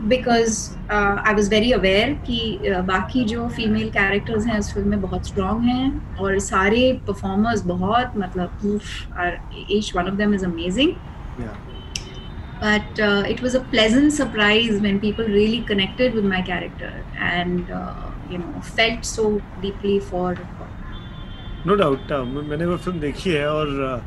Because 0.00 0.58
I 0.90 1.34
was 1.34 1.50
very 1.50 1.72
aware 1.72 2.12
कि 2.26 2.58
uh, 2.64 2.80
बाकी 2.86 3.24
जो 3.24 3.48
फीमेल 3.56 3.88
कैरेक्टर्स 3.90 4.46
हैं 4.46 4.58
उस 4.58 4.72
फ़िल्म 4.74 4.88
में 4.88 5.00
बहुत 5.00 5.26
स्ट्रॉन्ग 5.26 5.64
हैं 5.64 6.16
और 6.16 6.38
सारे 6.40 6.92
परफॉर्मर्स 7.06 7.62
बहुत 7.66 8.12
मतलब 8.16 8.80
each 9.70 9.92
one 9.96 10.08
of 10.08 10.14
them 10.14 10.34
is 10.34 10.44
amazing 10.46 10.92
but 12.60 13.00
it 13.30 13.40
was 13.40 13.54
a 13.56 13.60
pleasant 13.72 14.12
surprise 14.12 14.80
when 14.84 14.96
people 15.02 15.28
really 15.32 15.58
connected 15.66 16.16
with 16.18 16.24
my 16.24 16.40
character 16.42 16.88
and 17.26 17.70
uh, 17.72 18.08
you 18.30 18.38
know 18.38 18.62
felt 18.70 19.04
so 19.04 19.26
deeply 19.62 19.92
for 20.00 20.24
no 21.64 21.76
doubt 21.76 22.10
uh, 22.10 22.24
मैंने 22.24 22.66
वो 22.66 22.76
film 22.76 23.00
देखी 23.00 23.30
है 23.30 23.46
और 23.50 23.70
uh, 23.84 24.00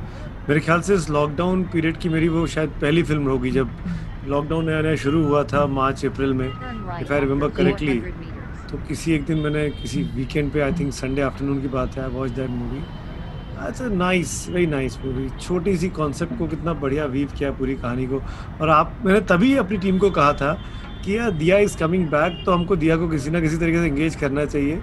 मेरे 0.49 0.61
ख्याल 0.61 0.81
से 0.81 0.93
इस 0.95 1.09
lockdown 1.09 1.63
period 1.73 1.97
की 1.97 2.09
मेरी 2.09 2.27
वो 2.29 2.45
शायद 2.47 2.69
पहली 2.81 3.03
फ़िल्म 3.03 3.29
होगी 3.29 3.51
जब 3.51 3.69
लॉकडाउन 4.27 4.65
नया 4.65 4.81
नया 4.81 4.95
शुरू 4.95 5.23
हुआ 5.25 5.43
था 5.43 5.65
मार्च 5.67 6.05
अप्रैल 6.05 6.33
में 6.33 6.47
इफ़ 6.47 7.13
आई 7.13 7.19
रिमेंबर 7.19 7.49
करेक्टली 7.49 7.95
तो 8.71 8.77
किसी 8.87 9.11
एक 9.11 9.25
दिन 9.25 9.37
मैंने 9.37 9.69
किसी 9.69 10.03
वीकेंड 10.15 10.51
पे 10.51 10.61
आई 10.61 10.71
थिंक 10.71 10.93
संडे 10.93 11.21
आफ्टरनून 11.21 11.61
की 11.61 11.67
बात 11.67 11.95
है 11.95 12.03
आई 12.03 12.09
वॉच 12.09 12.29
दैट 12.29 12.49
मूवी 12.49 12.83
अच्छा 13.59 13.87
नाइस 13.87 14.49
वेरी 14.49 14.67
नाइस 14.67 14.97
मूवी 15.05 15.29
छोटी 15.39 15.75
सी 15.77 15.89
कॉन्सेप्ट 15.89 16.37
को 16.39 16.47
कितना 16.47 16.73
बढ़िया 16.73 17.05
वीव 17.05 17.29
किया 17.37 17.51
पूरी 17.51 17.75
कहानी 17.75 18.05
को। 18.07 18.21
और 18.61 18.69
आप 18.69 18.95
मैंने 19.05 19.21
तभी 19.21 19.55
अपनी 19.55 19.77
टीम 19.77 19.97
को 19.97 20.09
कहा 20.09 20.33
था 20.33 20.53
कि 21.05 21.17
यार 21.17 21.31
दिया 21.31 21.57
इज़ 21.57 21.77
कमिंग 21.77 22.07
बैक 22.07 22.41
तो 22.45 22.51
हमको 22.51 22.75
दिया 22.75 22.97
को 22.97 23.07
किसी 23.07 23.29
ना 23.29 23.39
किसी 23.41 23.57
तरीके 23.57 23.77
से 23.77 23.87
इंगेज 23.87 24.15
करना 24.15 24.45
चाहिए। 24.45 24.81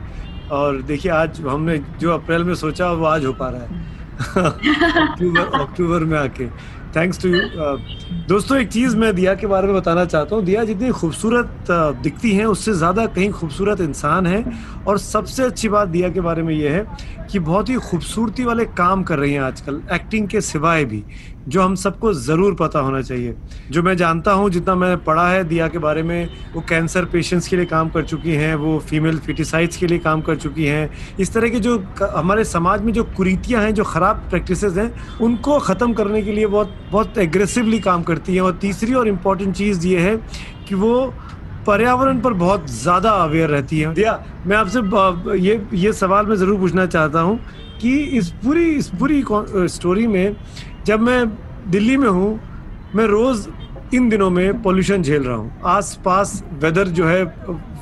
और 0.50 0.82
देखिए 0.82 1.12
आज 1.12 1.40
हमने 1.40 1.78
जो 2.00 2.12
अप्रैल 2.12 2.44
में 2.44 2.54
सोचा 2.54 2.90
वो 2.92 3.04
आज 3.04 3.24
हो 3.24 3.32
पा 3.32 3.48
रहा 3.48 3.62
है। 3.62 3.86
अक्टूबर 5.08 5.60
अक्टूबर 5.60 6.04
में 6.04 6.18
आके। 6.18 6.46
थैंक्स 6.96 7.22
टू 7.22 7.28
यू 7.28 7.40
दोस्तों 8.28 8.58
एक 8.58 8.68
चीज़ 8.68 8.96
मैं 8.96 9.14
दिया 9.14 9.34
के 9.34 9.46
बारे 9.46 9.66
में 9.66 9.76
बताना 9.76 10.04
चाहता 10.04 10.36
हूँ। 10.36 10.44
दिया 10.44 10.64
जितनी 10.64 10.90
खूबसूरत 10.90 11.66
uh, 11.66 12.02
दिखती 12.02 12.32
हैं 12.32 12.46
उससे 12.46 12.72
ज़्यादा 12.72 13.06
कहीं 13.06 13.30
खूबसूरत 13.30 13.80
इंसान 13.80 14.26
है। 14.26 14.44
और 14.86 14.98
सबसे 14.98 15.42
अच्छी 15.42 15.68
बात 15.68 15.88
दिया 15.88 16.08
के 16.08 16.20
बारे 16.20 16.42
में 16.42 16.54
यह 16.54 16.72
है 16.72 17.17
कि 17.30 17.38
बहुत 17.38 17.68
ही 17.68 17.74
खूबसूरती 17.76 18.44
वाले 18.44 18.64
काम 18.76 19.02
कर 19.02 19.18
रही 19.18 19.32
हैं 19.32 19.40
आजकल 19.40 19.80
एक्टिंग 19.92 20.28
के 20.28 20.40
सिवाय 20.40 20.84
भी, 20.84 21.02
जो 21.48 21.62
हम 21.62 21.74
सबको 21.74 22.12
ज़रूर 22.14 22.54
पता 22.54 22.80
होना 22.80 23.00
चाहिए। 23.02 23.34
जो 23.70 23.82
मैं 23.82 23.96
जानता 23.96 24.32
हूँ, 24.32 24.48
जितना 24.50 24.74
मैंने 24.74 24.96
पढ़ा 24.96 25.28
है 25.28 25.44
दिया 25.44 25.68
के 25.68 25.78
बारे 25.78 26.02
में, 26.02 26.28
वो 26.54 26.60
कैंसर 26.68 27.04
पेशेंट्स 27.04 27.48
के 27.48 27.56
लिए 27.56 27.66
काम 27.66 27.88
कर 27.88 28.04
चुकी 28.04 28.34
हैं, 28.34 28.54
वो 28.54 28.78
फीमेल 28.80 29.18
फिटिसाइड्स 29.18 29.76
के 29.76 29.86
लिए 29.86 29.98
काम 29.98 30.20
कर 30.20 30.36
चुकी 30.36 30.66
हैं। 30.66 30.90
इस 31.20 31.32
तरह 31.32 31.48
के 31.48 31.60
जो 31.60 31.78
हमारे 32.02 32.44
समाज 32.44 32.82
में 32.82 32.92
जो 32.92 33.04
कुरीतियाँ 33.16 33.62
हैं, 33.62 33.74
जो 33.74 33.84
ख़राब 33.84 34.26
प्रैक्टिस 34.30 34.64
हैं, 34.64 34.92
उनको 35.20 35.58
ख़त्म 35.60 35.92
करने 35.92 36.22
के 36.22 36.32
लिए 36.32 36.46
बहुत 36.46 36.74
बहुत 36.92 37.18
एग्रेसिवली 37.18 37.78
काम 37.80 38.02
करती 38.02 38.34
हैं। 38.34 38.40
और 38.40 38.58
तीसरी 38.60 38.94
और 38.94 39.08
इंपॉर्टेंट 39.08 39.54
चीज़ 39.56 39.86
ये 39.86 40.00
है 40.00 40.16
कि 40.68 40.74
वो 40.74 40.92
पर्यावरण 41.68 42.20
पर 42.20 42.32
बहुत 42.34 42.70
ज़्यादा 42.72 43.10
अवेयर 43.22 43.48
रहती 43.50 43.78
है। 43.80 43.92
दिया, 43.94 44.12
मैं 44.46 44.56
आपसे 44.56 45.38
ये 45.38 45.60
ये 45.76 45.92
सवाल 45.94 46.26
मैं 46.26 46.36
ज़रूर 46.36 46.58
पूछना 46.60 46.86
चाहता 46.88 47.20
हूँ 47.20 47.38
कि 47.80 47.96
इस 48.18 48.30
पूरी 48.44 48.64
इस 48.76 48.88
पूरी 48.90 49.22
स्टोरी 49.68 50.06
में 50.06 50.36
जब 50.86 51.00
मैं 51.00 51.26
दिल्ली 51.70 51.96
में 51.96 52.08
हूँ, 52.08 52.38
मैं 52.94 53.06
रोज़ 53.06 53.48
इन 53.94 54.08
दिनों 54.08 54.30
में 54.30 54.62
पोल्यूशन 54.62 55.02
झेल 55.02 55.22
रहा 55.22 55.36
हूँ। 55.36 55.60
आस 55.66 55.98
पास 56.04 56.42
वेदर 56.54 56.88
जो 56.90 57.06
है 57.06 57.24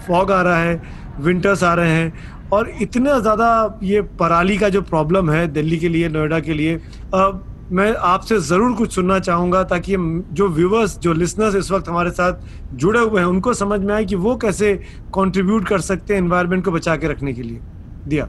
फॉग 0.07 0.33
आ 0.33 0.41
रहा 0.43 0.59
है 0.59 0.81
विंटर्स 1.21 1.63
आ 1.65 1.75
रहे 1.75 1.93
हैं 1.93 2.13
और 2.53 2.71
इतना 2.83 3.19
ज़्यादा 3.21 3.79
ये 3.83 4.01
पराली 4.21 4.57
का 4.59 4.69
जो 4.69 4.83
प्रॉब्लम 4.85 5.31
है 5.31 5.47
दिल्ली 5.49 5.79
के 5.79 5.89
लिए, 5.89 6.09
नोएडा 6.09 6.41
के 6.41 6.55
लिए 6.55 6.75
अब 7.15 7.45
मैं 7.73 7.95
आपसे 7.97 8.39
ज़रूर 8.39 8.73
कुछ 8.73 8.95
सुनना 8.95 9.19
चाहूँगा 9.19 9.63
ताकि 9.65 9.97
जो 10.33 10.49
व्यूवर्स 10.49 10.99
जो 10.99 11.13
लिसनर्स 11.13 11.55
इस 11.55 11.71
वक्त 11.71 11.89
हमारे 11.89 12.11
साथ 12.11 12.33
जुड़े 12.75 13.01
हुए 13.01 13.21
हैं 13.21 13.29
उनको 13.29 13.55
समझ 13.55 13.81
में 13.81 13.95
आए 13.95 14.05
कि 14.05 14.15
वो 14.15 14.37
कैसे 14.37 14.75
कंट्रीब्यूट 15.15 15.69
कर 15.69 15.81
सकते 15.81 16.15
हैं 16.15 16.21
एनवायरनमेंट 16.21 16.65
को 16.65 16.71
बचा 16.71 16.97
के 16.97 17.09
रखने 17.09 17.33
के 17.33 17.43
लिए। 17.43 17.61
दिया। 18.09 18.29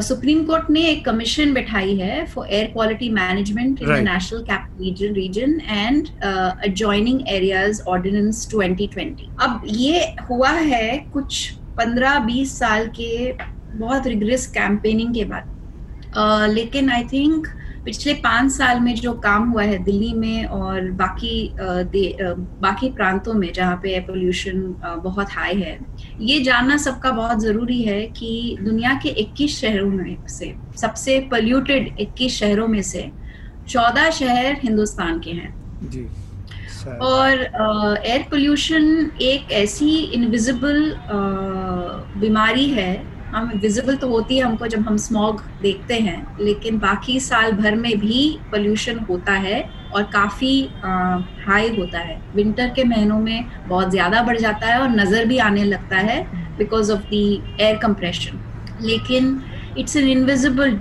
सुप्रीम 0.00 0.40
uh, 0.40 0.46
कोर्ट 0.46 0.70
ने 0.70 0.80
एक 0.80 1.04
कमीशन 1.04 1.52
बैठाई 1.54 1.94
है 1.96 2.24
for 2.26 2.46
air 2.48 2.66
quality 2.66 3.08
management 3.08 3.82
in 3.82 3.92
national 3.92 4.42
capital 4.42 5.12
region 5.12 5.60
and 5.60 6.08
adjoining 6.64 7.20
areas 7.28 7.82
ordinance 7.82 8.48
2020 8.54 9.14
अब 9.40 9.62
ये 9.66 10.00
हुआ 10.30 10.50
है 10.50 10.98
कुछ 11.12 11.54
15-20 11.80 12.46
साल 12.46 12.86
के 12.86 13.32
बहुत 13.78 14.06
रिग्रेस 14.06 14.46
कैंपेनिंग 14.46 15.14
के 15.14 15.24
बाद। 15.24 15.54
uh, 16.10 16.54
लेकिन 16.54 16.90
आई 16.90 17.04
थिंक 17.04 17.48
पिछले 17.84 18.14
पाँच 18.14 18.50
साल 18.52 18.80
में 18.80 18.94
जो 18.94 19.12
काम 19.24 19.48
हुआ 19.50 19.62
है 19.62 19.78
दिल्ली 19.84 20.12
में 20.12 20.44
और 20.44 20.90
बाकी 20.92 21.34
बाकी 21.58 22.90
प्रांतों 22.90 23.34
में 23.34 23.52
जहाँ 23.52 23.76
पे 23.82 23.90
एयर 23.90 24.00
पोल्यूशन 24.00 24.60
बहुत 25.04 25.32
हाई 25.32 25.60
है 25.60 25.78
ये 26.20 26.40
जानना 26.44 26.76
सबका 26.76 27.10
बहुत 27.10 27.40
ज़रूरी 27.40 27.82
है 27.82 28.00
कि 28.18 28.56
दुनिया 28.60 28.94
के 29.02 29.14
21 29.24 29.56
शहरों 29.56 29.90
में 29.90 30.16
से 30.28 30.54
सबसे 30.78 31.18
पोल्यूटेड 31.30 31.94
21 32.00 32.30
शहरों 32.30 32.68
में 32.68 32.82
से 32.82 33.10
14 33.68 34.10
शहर 34.12 34.56
हिंदुस्तान 34.62 35.20
के 35.20 35.30
हैं। 35.30 35.54
जी 35.90 36.06
और 37.02 37.40
एयर 38.06 38.22
पोल्यूशन 38.30 39.10
एक 39.22 39.52
ऐसी 39.52 39.96
इनविजिबल 40.14 40.94
बीमारी 42.20 42.68
है 42.70 42.92
हम 43.32 43.50
विजिबल 43.54 43.96
तो 43.96 44.08
होती 44.08 44.36
है 44.36 44.44
हमको 44.44 44.66
जब 44.66 44.86
हम 44.88 44.96
स्मॉग 44.96 45.40
देखते 45.62 45.94
हैं, 45.94 46.36
लेकिन 46.40 46.78
बाकी 46.78 47.18
साल 47.20 47.52
भर 47.52 47.74
में 47.76 47.98
भी 48.00 48.38
पोल्यूशन 48.50 48.98
होता 49.08 49.32
है 49.46 49.60
और 49.94 50.02
काफ़ी 50.12 50.52
हाई 51.46 51.68
होता 51.76 51.98
है। 51.98 52.20
विंटर 52.34 52.68
के 52.76 52.84
महीनों 52.84 53.18
में 53.20 53.44
बहुत 53.68 53.90
ज़्यादा 53.90 54.22
बढ़ 54.22 54.38
जाता 54.38 54.66
है 54.66 54.78
और 54.80 54.88
नज़र 54.90 55.24
भी 55.26 55.38
आने 55.40 55.64
लगता 55.64 55.96
है 56.08 56.20
because 56.58 56.92
of 56.92 57.02
the 57.04 57.14
air 57.60 57.76
compression 57.82 58.40
लेकिन 58.82 59.40
it's 59.78 59.96
an 59.96 60.08
invisible 60.08 60.76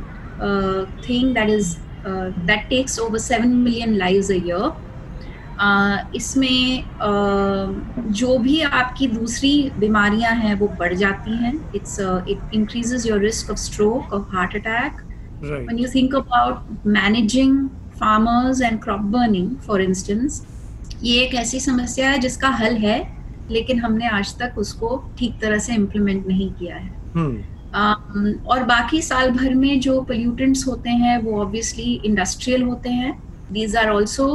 thing 1.09 1.33
that 1.35 1.49
is 1.49 1.75
that 2.07 2.67
takes 2.69 2.99
over 2.99 3.19
seven 3.19 3.55
million 3.57 3.95
live 3.95 4.21
a 4.23 4.33
year 4.35 4.69
इसमें 6.15 6.83
जो 8.11 8.37
भी 8.37 8.59
आपकी 8.61 9.07
दूसरी 9.07 9.71
बीमारियाँ 9.79 10.33
हैं 10.35 10.53
वो 10.55 10.67
बढ़ 10.79 10.93
जाती 10.93 11.37
हैं। 11.37 11.53
It's 11.75 11.99
it 11.99 12.53
increases 12.53 13.07
your 13.07 13.19
risk 13.19 13.51
of 13.51 13.57
stroke 13.57 14.13
of 14.13 14.35
heart 14.35 14.55
attack 14.55 15.01
when 15.43 15.79
you 15.79 15.87
think 15.95 16.15
about 16.15 16.87
managing 16.87 17.67
farmers 17.99 18.61
and 18.61 18.81
crop 18.83 19.01
burning 19.15 19.55
for 19.57 19.81
instance 19.81 20.45
ये 21.03 21.21
एक 21.21 21.33
ऐसी 21.35 21.59
समस्या 21.59 22.09
है 22.09 22.19
जिसका 22.19 22.49
हल 22.49 22.75
है 22.77 22.97
लेकिन 23.51 23.79
हमने 23.79 24.07
आज 24.07 24.37
तक 24.39 24.57
उसको 24.57 24.97
ठीक 25.19 25.39
तरह 25.41 25.57
से 25.57 25.73
इम्प्लीमेंट 25.73 26.27
नहीं 26.27 26.51
किया 26.51 26.75
है। 26.75 26.89
hmm. 27.13 27.35
um, 27.79 28.47
और 28.47 28.63
बाकी 28.63 29.01
साल 29.01 29.31
भर 29.31 29.53
में 29.53 29.79
जो 29.79 30.01
पोल्यूटेंट्स 30.01 30.67
होते 30.67 30.89
हैं 30.89 31.17
वो 31.23 31.41
ऑब्वियसली 31.41 31.93
इंडस्ट्रियल 32.05 32.63
होते 32.63 32.89
हैं। 32.89 33.11
These 33.51 33.75
are 33.75 33.89
also 33.89 34.27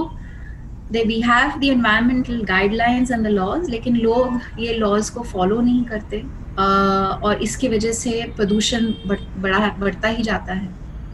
we 0.96 1.20
have 1.20 1.58
the 1.60 1.64
environmental 1.64 2.42
guidelines 2.44 3.10
and 3.10 3.24
the 3.24 3.30
laws 3.30 3.68
लेकिन 3.70 3.96
लोग 3.96 4.40
ये 4.60 4.74
लॉज 4.74 5.10
को 5.10 5.22
फॉलो 5.22 5.60
नहीं 5.60 5.84
करते 5.84 6.20
uh, 6.20 7.22
और 7.24 7.42
इसकी 7.42 7.68
वजह 7.68 7.92
से 7.92 8.10
प्रदूषण 8.36 8.86
बढ़ा 9.06 9.68
बढ़ता 9.80 10.08
ही 10.08 10.22
जाता 10.22 10.52
है। 10.52 10.68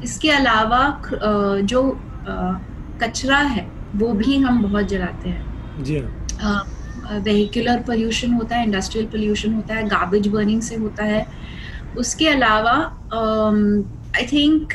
इसके 0.04 0.30
अलावा 0.30 0.80
uh, 1.02 1.60
जो 1.60 1.82
uh, 2.22 2.54
कचरा 3.02 3.38
है 3.38 3.66
वो 3.96 4.12
भी 4.12 4.36
हम 4.36 4.62
बहुत 4.62 4.88
जलाते 4.88 5.28
हैं। 5.28 5.84
जी 5.84 6.00
वेहिकुलर 7.08 7.78
पोल्यूशन 7.78 8.32
होता 8.32 8.56
है 8.56 8.64
इंडस्ट्रियल 8.64 9.06
पोल्यूशन 9.06 9.54
होता 9.54 9.74
है 9.74 9.86
गार्बेज 9.88 10.28
बर्निंग 10.28 10.62
से 10.62 10.76
होता 10.76 11.04
है। 11.04 11.26
उसके 11.98 12.28
अलावा 12.28 12.72
आई 13.12 14.24
um, 14.24 14.32
थिंक 14.32 14.72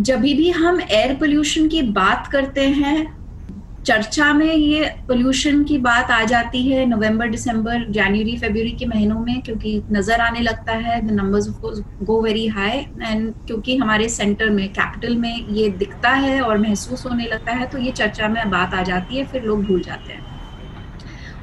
जब 0.00 0.20
भी 0.20 0.50
हम 0.50 0.80
एयर 0.80 1.14
पोल्यूशन 1.14 1.68
की 1.68 1.82
बात 1.82 2.26
करते 2.26 2.66
हैं 2.68 3.21
चर्चा 3.86 4.32
में 4.32 4.54
ये 4.54 4.84
पोल्यूशन 5.08 5.62
की 5.64 5.76
बात 5.78 6.10
आ 6.10 6.24
जाती 6.24 6.62
है 6.62 6.84
नवंबर 6.86 7.28
दिसंबर 7.28 7.84
जनवरी 7.90 8.36
फरवरी 8.38 8.70
के 8.70 8.86
महीनों 8.86 9.18
में 9.20 9.40
क्योंकि 9.42 9.82
नज़र 9.92 10.20
आने 10.20 10.40
लगता 10.40 10.72
है 10.72 11.00
the 11.06 11.10
numbers 11.10 11.48
go 12.02 12.20
very 12.22 12.46
high 12.46 12.78
and 12.78 13.32
क्योंकि 13.46 13.76
हमारे 13.76 14.08
सेंटर 14.08 14.50
में 14.50 14.68
कैपिटल 14.68 15.16
में 15.16 15.46
ये 15.48 15.68
दिखता 15.68 16.10
है 16.10 16.40
और 16.40 16.58
महसूस 16.58 17.06
होने 17.06 17.26
लगता 17.26 17.52
है 17.52 17.66
तो 17.66 17.78
ये 17.78 17.92
चर्चा 17.92 18.28
में 18.28 18.50
बात 18.50 18.74
आ 18.74 18.82
जाती 18.82 19.16
है 19.16 19.24
फिर 19.26 19.42
लोग 19.42 19.64
भूल 19.64 19.80
जाते 19.80 20.12
हैं। 20.12 20.26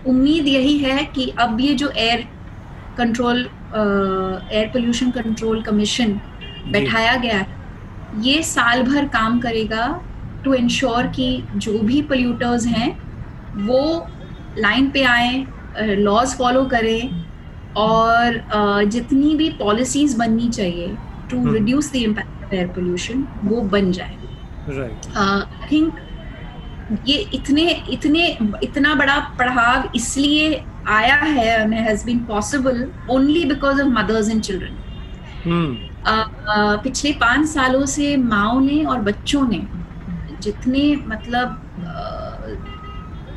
उम्मीद 0.07 0.47
यही 0.47 0.77
है 0.77 1.03
कि 1.05 1.33
अब 1.39 1.61
ये 1.61 1.73
जो 1.73 1.89
air 1.89 2.27
control 2.97 3.39
air 4.51 4.67
pollution 4.67 5.11
control 5.11 5.61
commission 5.61 6.19
बैठाया 6.71 7.15
गया 7.15 7.45
ये 8.21 8.41
साल 8.43 8.83
भर 8.83 9.07
काम 9.07 9.39
करेगा 9.39 9.87
टू 10.43 10.53
इंश्योर 10.53 11.07
कि 11.15 11.43
जो 11.55 11.77
भी 11.79 12.01
पोल्यूटर्स 12.01 12.65
हैं 12.67 12.89
वो 13.65 13.81
लाइन 14.57 14.89
पे 14.89 15.03
आए 15.03 15.45
लॉज 15.79 16.35
फॉलो 16.37 16.63
करें 16.65 17.25
और 17.77 18.41
जितनी 18.91 19.35
भी 19.35 19.49
पॉलिसीज़ 19.59 20.17
बननी 20.17 20.49
चाहिए 20.49 20.95
to 21.31 21.45
reduce 21.53 21.91
the 21.91 21.95
impact 21.95 22.43
of 22.43 22.55
air 22.55 22.67
pollution 22.67 23.25
वो 23.43 23.61
बन 23.73 23.91
जाए। 23.91 24.17
आई 25.17 25.67
थिंक 25.71 25.99
ये 27.07 27.17
इतने 27.33 27.69
इतने 27.91 28.27
इतना 28.63 28.93
बड़ा 28.95 29.17
पढ़ाव 29.39 29.91
इसलिए 29.95 30.63
आया 30.87 31.15
है 31.15 31.69
has 31.71 32.05
been 32.05 32.19
possible 32.25 32.87
only 33.11 33.43
because 33.45 33.81
of 33.81 33.89
mothers 33.89 34.29
and 34.29 34.41
children 34.41 34.77
पिछले 36.83 37.11
पाँच 37.21 37.47
सालों 37.49 37.85
से 37.85 38.15
माओ 38.17 38.59
ने 38.59 38.83
और 38.83 39.01
बच्चों 39.01 39.47
ने 39.47 39.61
जितने 40.41 40.83
मतलब 41.07 41.61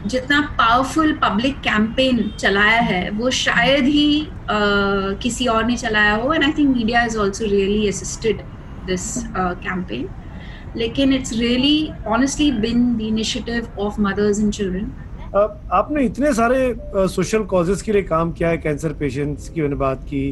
जितना 0.06 0.40
पावरफुल 0.59 1.12
पब्लिक 1.23 1.61
कैंपेन 1.61 2.23
चलाया 2.38 2.80
है, 2.80 3.11
वो 3.11 3.30
शायद 3.30 3.85
ही 3.85 4.26
किसी 5.23 5.47
और 5.47 5.64
ने 5.64 5.76
चलाया 5.76 6.14
हो 6.14 6.32
and 6.32 6.44
I 6.44 6.52
think 6.59 6.76
media 6.76 7.04
is 7.04 7.18
also 7.18 7.44
really 7.44 7.88
assisted 7.88 8.40
this 8.87 9.06
campaign 9.37 10.09
लेकिन 10.76 11.12
it's 11.12 11.32
really 11.38 11.90
honestly 12.09 12.50
been 12.52 12.97
the 12.97 13.00
initiative 13.00 13.80
of 13.80 14.00
mothers 14.00 14.40
and 14.40 14.52
children 14.52 14.92
आपने 15.73 16.04
इतने 16.04 16.32
सारे 16.35 16.75
सोशल 17.09 17.44
कॉजेस 17.50 17.82
के 17.82 17.92
लिए 17.92 18.02
काम 18.02 18.32
किया 18.32 18.49
है 18.49 18.56
कैंसर 18.59 18.92
पेशेंट्स 18.94 19.49
की 19.49 19.61
मैंने 19.61 19.76
बात 19.82 20.02
की 20.04 20.30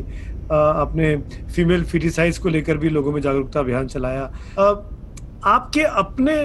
आपने 0.53 1.17
फीमेल 1.55 1.85
फिटिसाइज 1.85 2.39
को 2.39 2.49
लेकर 2.49 2.77
भी 2.77 2.89
लोगों 2.89 3.13
में 3.13 3.21
जागरूकता 3.23 3.61
अभियान 3.61 3.87
चलाया। 3.87 4.25
आपके 5.47 5.83
अपने 5.83 6.37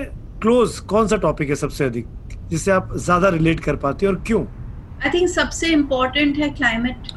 क्लोज 0.42 0.80
कौन 0.90 1.08
सा 1.08 1.18
टॉपिक 1.18 1.50
है 1.50 1.56
सबसे 1.56 1.86
अधिक 1.86 2.08
जिससे 2.50 2.72
आप 2.72 2.90
ज़्यादा 2.96 3.30
रिलेट 3.30 3.60
कर 3.60 3.76
पाते 3.76 4.06
हैं 4.06 4.14
और 4.14 4.22
क्यों? 4.28 4.46
आई 5.04 5.10
थिंक 5.10 5.30
सबसे 5.30 5.68
इम्पोर्टेंट 5.68 6.38
है 6.38 6.50
क्लाइमेट 6.50 7.08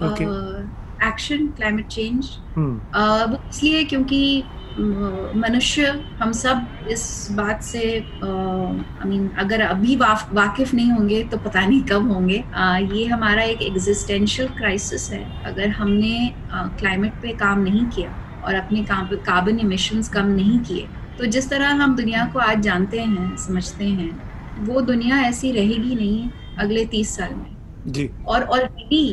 एक्शन 1.05 1.47
क्लाइमेट 1.57 1.87
चेंज 1.87 2.31
वो 2.59 3.39
इसलिए 3.49 3.85
क्योंकि 3.85 4.43
मनुष्य 5.37 5.87
हम 6.21 6.33
सब 6.33 6.67
इस 6.91 7.29
बात 7.33 7.63
से 7.63 7.83
आई 7.85 9.09
मीन 9.09 9.29
अगर 9.39 9.61
अभी 9.61 9.97
वाकिफ 9.97 10.75
नहीं 10.75 10.91
होंगे 10.93 11.23
तो 11.25 11.37
पता 11.37 11.67
नहीं 11.67 11.83
कब 11.85 12.11
होंगे। 12.13 12.43
Uh, 12.59 12.95
ये 12.95 13.07
हमारा 13.07 13.43
एक 13.43 13.63
एग्जिस्टेंशियल 13.63 14.49
क्राइसिस 14.49 15.11
है। 15.13 15.25
अगर 15.45 15.69
हमने 15.69 16.35
क्लाइमेट 16.53 17.13
uh, 17.13 17.23
पे 17.23 17.33
काम 17.37 17.61
नहीं 17.61 17.85
किया 17.87 18.15
और 18.45 18.55
अपने 18.55 18.85
कार्बन 18.91 19.59
इमिशंस 19.59 20.09
कम 20.09 20.27
नहीं 20.27 20.59
किए 20.61 20.89
तो 21.19 21.27
जिस 21.27 21.49
तरह 21.51 21.69
हम 21.83 21.97
दुनिया 21.97 22.25
को 22.33 22.39
आज 22.39 22.61
जानते 22.63 23.01
हैं 23.01 23.37
समझते 23.37 23.85
हैं 23.85 24.11
वो 24.59 24.81
दुनिया 24.83 25.21
ऐसी 25.23 25.53
रहेगी 25.53 25.95
नहीं 25.95 26.29
अगले 26.59 26.85
तीस 26.87 27.15
साल 27.17 27.35
में। 27.35 27.57
जी। 27.85 28.09
और 28.27 28.43
ऑलरेडी 28.45 29.05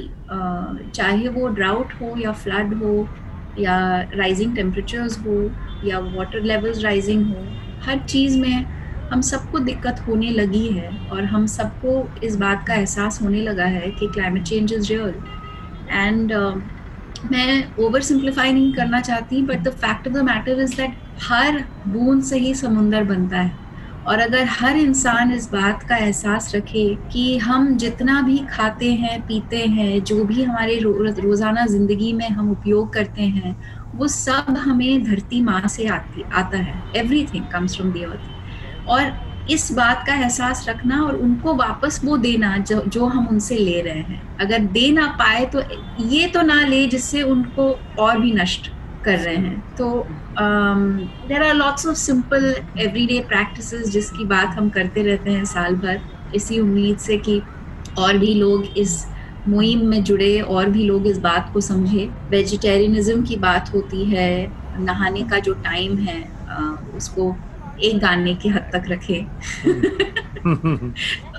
चाहे 0.96 1.28
वो 1.30 1.48
ड्राउट 1.50 1.94
हो 2.02 2.16
या 2.18 2.32
फ्लड 2.34 2.74
हो 2.84 2.94
या 3.58 3.78
राइजिंग 4.14 4.56
टेम्परेचर्स 4.56 5.18
हो 5.26 5.38
या 5.84 6.00
वाटर 6.00 6.42
लेवल्स 6.44 6.84
राइजिंग 6.84 7.26
हो 7.28 7.46
हर 7.86 8.00
चीज़ 8.10 8.38
में 8.40 8.66
हम 9.12 9.22
सबको 9.22 9.60
दिक्कत 9.60 10.02
होने 10.08 10.30
लगी 10.30 10.68
है 10.70 10.90
और 11.12 11.24
हम 11.26 11.46
सबको 11.48 11.94
इस 12.24 12.36
बात 12.36 12.64
का 12.68 12.74
एहसास 12.74 13.20
होने 13.22 13.42
लगा 13.42 13.66
है 13.78 13.92
कि 13.92 14.08
climate 14.08 14.44
change 14.44 14.74
is 14.74 14.92
real 14.94 15.16
and 15.90 16.32
मैं 17.32 17.64
ओवर 17.80 18.02
सिंप्लीफाई 18.04 18.52
नहीं 18.54 18.72
करना 18.74 19.00
चाहती 19.02 19.42
but 19.42 19.62
the 19.64 19.70
fact 19.74 20.08
of 20.08 20.14
the 20.14 20.22
matter 20.26 20.62
is 20.62 20.76
that 20.78 20.96
हर 21.22 21.64
बूंद 21.88 22.24
से 22.24 22.38
ही 22.40 22.54
समुंदर 22.56 23.04
बनता 23.04 23.38
है। 23.38 23.64
और 24.06 24.20
अगर 24.20 24.46
हर 24.50 24.78
इंसान 24.78 25.32
इस 25.34 25.50
बात 25.52 25.84
का 25.84 25.96
एहसास 25.98 26.52
रखे 26.56 26.84
कि 27.12 27.38
हम 27.38 27.76
जितना 27.78 28.22
भी 28.22 28.38
खाते 28.50 28.92
हैं 28.94 29.22
पीते 29.22 29.66
हैं 29.68 30.04
जो 30.04 30.24
भी 30.26 30.44
हमारे 30.44 30.78
रो, 30.80 30.92
रोज़ाना 31.20 31.66
ज़िंदगी 31.66 32.12
में 32.14 32.28
हम 32.30 32.52
उपयोग 32.52 32.94
करते 32.94 33.22
हैं 33.22 33.56
वो 33.96 34.08
सब 34.08 34.58
हमें 34.58 35.04
धरती 35.04 35.42
माँ 35.42 35.68
से 35.68 35.86
आती 35.88 36.26
आता 36.34 36.58
है। 36.58 36.84
Everything 37.26 37.48
comes 37.48 37.76
from 37.76 37.92
the 37.92 38.04
earth 38.04 38.30
और 38.88 39.12
इस 39.50 39.72
बात 39.72 40.04
का 40.08 40.14
एहसास 40.16 40.66
रखना 40.70 41.02
और 41.04 41.16
उनको 41.16 41.54
वापस 41.56 42.00
वो 42.06 42.18
देना 42.18 42.58
जो 42.60 42.82
जो 42.88 43.06
हम 43.06 43.28
उनसे 43.28 43.56
ले 43.56 43.82
रहे 43.82 44.00
हैं। 44.00 44.22
अगर 44.40 44.60
दे 44.60 44.90
ना 44.92 45.08
पाए 45.20 45.46
तो 45.46 45.62
ये 46.06 46.28
तो 46.28 46.42
ना 46.42 46.60
ले 46.62 46.86
जिससे 46.88 47.22
उनको 47.24 47.70
और 48.00 48.20
भी 48.20 48.32
नष्ट 48.34 48.72
कर 49.04 49.20
रहे 49.20 49.36
हैं। 49.36 49.60
तो 49.78 50.06
there 51.28 51.44
are 51.44 51.54
lots 51.56 51.86
of 51.88 51.98
simple 51.98 52.56
everyday 52.80 53.20
practice 53.30 53.74
जिसकी 53.90 54.26
बात 54.26 54.56
हम 54.58 54.70
करते 54.70 55.04
रहते 55.04 55.32
हैं 55.32 55.46
साल 55.46 55.76
भर। 55.76 56.02
इसी 56.36 56.60
उम्मीद 56.60 56.98
से 56.98 57.18
कि 57.18 57.42
और 57.98 58.18
भी 58.18 58.34
लोग 58.34 58.66
इस 58.78 59.06
मुहिम 59.48 59.86
में 59.88 60.04
जुड़े, 60.04 60.40
और 60.42 60.70
भी 60.70 60.84
लोग 60.84 61.08
इस 61.08 61.18
बात 61.20 61.50
को 61.54 61.62
समझे। 61.62 62.10
वेजिटेरियनिज्म 62.30 63.24
की 63.24 63.36
बात 63.38 63.70
होती 63.74 64.06
है, 64.06 64.54
नहाने 64.80 65.22
का 65.24 65.40
जो 65.40 65.54
टाइम 65.64 65.98
है 65.98 66.22
उसको 66.96 67.32
एक 67.80 67.98
गाने 68.00 68.36
के 68.36 68.50
हद 68.50 68.70
तक 68.74 68.84
रखे। 68.90 69.26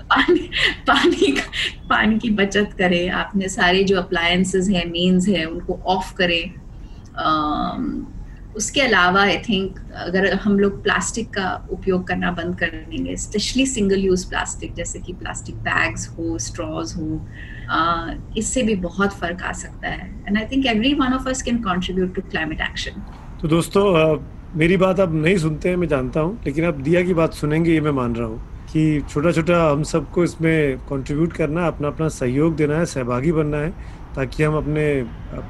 पानी 0.07 0.49
पानी 0.89 1.33
पानी 1.91 2.19
की 2.19 2.31
बचत 2.33 2.75
करें, 2.79 3.09
आपने 3.11 3.49
सारे 3.49 3.85
जो 3.85 3.97
अप्लायंसेस 3.99 4.69
हैं 4.69 4.85
मीन्स 4.91 5.29
है, 5.29 5.45
उनको 5.45 5.81
ऑफ़ 5.87 6.15
करें। 6.15 6.45
उसके 8.57 8.81
अलावा 8.81 9.23
आई 9.23 9.37
थिंक 9.39 9.79
अगर 9.97 10.35
हम 10.35 10.59
लोग 10.59 10.83
प्लास्टिक 10.83 11.29
का 11.31 11.49
उपयोग 11.71 12.07
करना 12.09 12.31
बंद 12.31 12.59
कर 12.59 12.67
देंगे 12.67 13.17
स्पेशली 13.17 13.67
सिंगल 13.67 14.01
यूज़ 14.01 14.29
प्लास्टिक 14.29 14.75
जैसे 14.75 14.99
कि 14.99 15.13
प्लास्टिक 15.13 15.57
बैग्स 15.63 16.09
हो 16.09 16.39
स्ट्रॉज 16.39 16.95
हो 16.97 17.27
इससे 18.39 18.63
भी 18.63 18.75
बहुत 18.87 19.13
फ़र्क 19.13 19.43
आ 19.43 19.53
सकता 19.55 19.89
है। 19.89 20.09
And 20.29 20.39
I 20.39 20.45
think 20.53 20.67
every 20.67 20.95
one 20.95 21.13
of 21.13 21.29
us 21.29 21.43
can 21.43 21.59
contribute 21.63 22.15
to 22.15 22.23
climate 22.31 22.61
action 22.61 23.03
तो 23.41 23.49
दोस्तों 23.49 23.85
मेरी 24.57 24.77
बात 24.77 25.01
आप 25.01 25.13
नहीं 25.13 25.37
सुनते 25.37 25.69
हैं 25.69 25.77
मैं 25.77 25.87
जानता 25.89 26.21
हूँ 26.21 26.39
लेकिन 26.45 26.65
आप 26.65 26.75
दिया 26.75 27.03
की 27.03 27.15
बात 27.15 27.35
सुनेंगे 27.35 27.73
ये 27.73 27.81
मैं 27.81 27.91
मान 27.91 28.15
रहा 28.15 28.27
हूँ 28.27 28.39
कि 28.73 29.03
छोटा 29.11 29.33
छोटा 29.33 29.57
हम 29.71 29.83
सबको 29.83 30.25
इसमें 30.25 30.79
कंट्रीब्यूट 30.79 31.33
करना 31.33 31.61
है 31.61 31.67
अपना 31.67 31.89
अपना 31.89 32.09
सहयोग 32.09 32.57
देना 32.57 32.79
है 32.79 32.87
सहभागी 32.87 33.33
बनना 33.33 33.57
है 33.57 33.71
ताकि 34.17 34.43
हम 34.43 34.57
अपने 34.57 34.87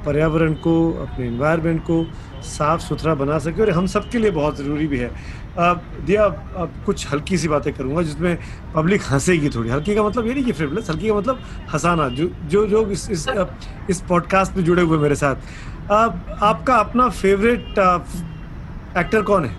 पर्यावरण 0.05 0.53
को 0.53 0.73
अपने 1.01 1.27
इन्वायरमेंट 1.27 1.81
को 1.81 2.03
साफ़ 2.43 2.81
सुथरा 2.81 3.15
बना 3.15 3.37
सके 3.39 3.61
और 3.61 3.69
हम 3.69 3.85
सबके 3.87 4.17
लिए 4.17 4.31
बहुत 4.31 4.57
ज़रूरी 4.57 4.87
भी 4.87 4.97
है। 4.97 5.11
अब 5.57 5.81
दिया 6.05 6.25
अब 6.25 6.73
कुछ 6.85 7.11
हल्की 7.11 7.37
सी 7.37 7.47
बातें 7.47 7.73
करूँगा 7.73 8.01
जिसमें 8.01 8.37
पब्लिक 8.75 9.01
हंसेगी 9.11 9.49
थोड़ी। 9.49 9.69
हल्की 9.69 9.95
का 9.95 10.03
मतलब 10.03 10.27
ये 10.27 10.33
नहीं 10.33 10.43
कि 10.45 10.51
फ्रिवलेस 10.51 10.89
हल्की 10.89 11.07
का 11.07 11.15
मतलब 11.15 11.39
हंसाना 11.73 12.09
जो 12.09 12.29
जो 12.49 12.65
जो 12.67 12.85
इस 12.87 13.09
इस, 13.11 13.27
इस 13.89 14.01
पॉडकास्ट 14.09 14.57
में 14.57 14.63
जुड़े 14.63 14.81
हुए 14.81 14.97
मेरे 14.97 15.15
साथ। 15.15 15.35
अब 15.91 16.37
आपका 16.41 16.75
अपना 16.75 17.09
फेवरेट 17.09 17.79
एक्टर 18.97 19.21
कौन 19.21 19.45
है? 19.45 19.51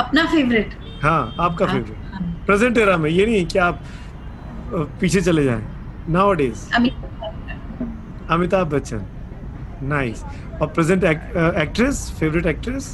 अपना 0.00 0.24
फेवरेट 0.32 0.74
हाँ 1.02 1.34
आपका 1.40 1.66
फेवरेट 1.66 2.46
प्रेजेंट 2.46 2.78
एरा 2.78 2.96
में 2.96 3.10
ये 3.10 3.26
नहीं 3.26 3.46
कि 3.46 3.58
आप 3.58 3.82
पीछे 5.00 5.20
चले 5.20 5.44
जाएँ। 5.44 5.62
Now 6.10 6.32
days 6.34 6.66
Amitabh 8.30 8.66
Bachchan. 8.74 9.06
Nice 9.88 10.22
और 10.60 10.66
present 10.68 11.04
actress 11.04 12.10
favourite 12.20 12.46
actress 12.46 12.84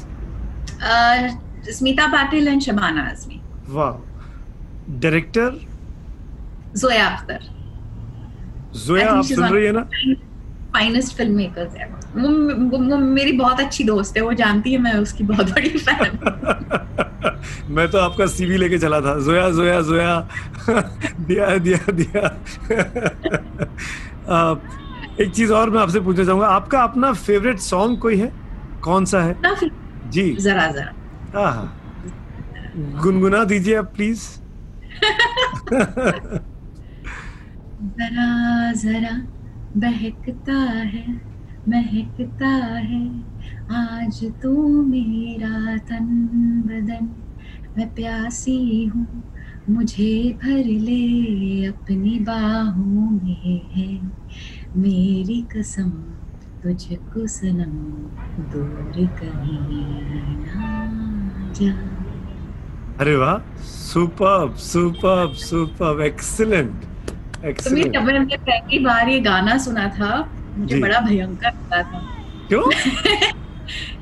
Smita 1.71 2.07
Patil 2.13 2.49
and 2.49 2.61
Shabana 2.63 3.03
Azmi. 3.11 3.41
वाह। 3.69 3.95
डायरेक्टर 5.01 5.61
जोया 6.77 7.07
अख्तर। 7.09 7.41
जोया 8.77 9.11
आप 9.13 9.25
सुन 9.25 9.45
रही 9.45 9.65
है 9.65 9.73
ना? 9.73 9.83
फाइनेस्ट 10.75 11.17
फ़िल्म 11.17 11.37
मेकर्स 11.37 11.75
है 11.77 11.89
वो, 12.17 12.29
वो, 12.65 12.91
वो 12.91 12.97
मेरी 12.97 13.33
बहुत 13.33 13.61
अच्छी 13.61 13.85
दोस्त 13.85 14.17
है 14.17 14.23
वो 14.23 14.33
जानती 14.33 14.73
है 14.73 14.79
मैं 14.79 14.95
उसकी 14.95 15.25
बहुत 15.25 15.51
बड़ी 15.51 15.69
फ़ैन 15.69 16.19
मैं 17.71 17.91
तो 17.91 17.99
आपका 17.99 18.27
सीवी 18.27 18.57
लेके 18.57 18.79
चला 18.79 19.01
था। 19.01 19.21
जोया 19.21 19.51
जोया 19.51 19.81
जोया। 19.81 20.29
दिया 21.21 21.59
दिया 21.59 21.93
दिया। 21.93 22.39
एक 25.21 25.33
चीज़ 25.35 25.53
और 25.53 25.71
मैं 25.71 25.81
आपसे 25.81 26.01
पूछना 26.01 26.25
चाहूँगा। 26.25 26.47
आपका 26.47 26.83
अपना 26.83 27.13
फेवरेट 27.13 27.59
सॉन्ग 27.59 27.99
कोई 27.99 28.17
है? 28.17 28.33
कौन 28.83 29.05
सा 29.05 29.23
है? 29.23 29.37
जी। 30.09 30.37
जरा 30.41 30.67
जरा। 30.67 31.41
हाँ 31.41 31.81
गुनगुना 32.77 33.45
दीजिए 33.45 33.77
आप 33.77 33.93
प्लीज़ 33.95 34.39
जरा 37.83 38.73
जरा 38.73 39.23
बहकता 39.77 40.53
है। 40.53 41.34
महकता 41.69 42.49
है। 42.89 43.05
आज 43.73 44.25
तू 44.43 44.53
मेरा 44.83 45.77
तन 45.89 46.07
बदन 46.67 47.09
मैं 47.77 47.89
प्यासी 47.95 48.85
हूँ। 48.87 49.23
मुझे 49.71 50.39
भर 50.43 50.65
ले 50.81 51.67
अपनी 51.67 52.19
बाहों 52.19 53.11
में 53.11 53.61
है। 53.73 53.89
मेरी 54.77 55.41
कसम 55.57 55.91
तुझको 56.63 57.27
सनम 57.27 57.75
दूर 58.53 59.07
कहीं 59.21 59.59
ना 60.45 61.53
जा। 61.53 61.73
अरे 63.01 63.17
वाह 63.17 63.37
super 63.65 64.55
super 64.59 65.35
super 65.35 66.03
excellent 66.03 67.45
excellent 67.45 67.93
जब 67.95 68.03
मैंने 68.03 68.37
पहली 68.37 68.79
बार 68.79 69.09
ये 69.09 69.21
गाना 69.21 69.57
सुना 69.59 69.89
था 69.89 70.13
मुझे 70.59 70.77
बड़ा 70.77 71.01
भयंकर 71.01 71.49
लगा 71.49 71.83
था। 71.83 72.07
क्यों? 72.51 72.63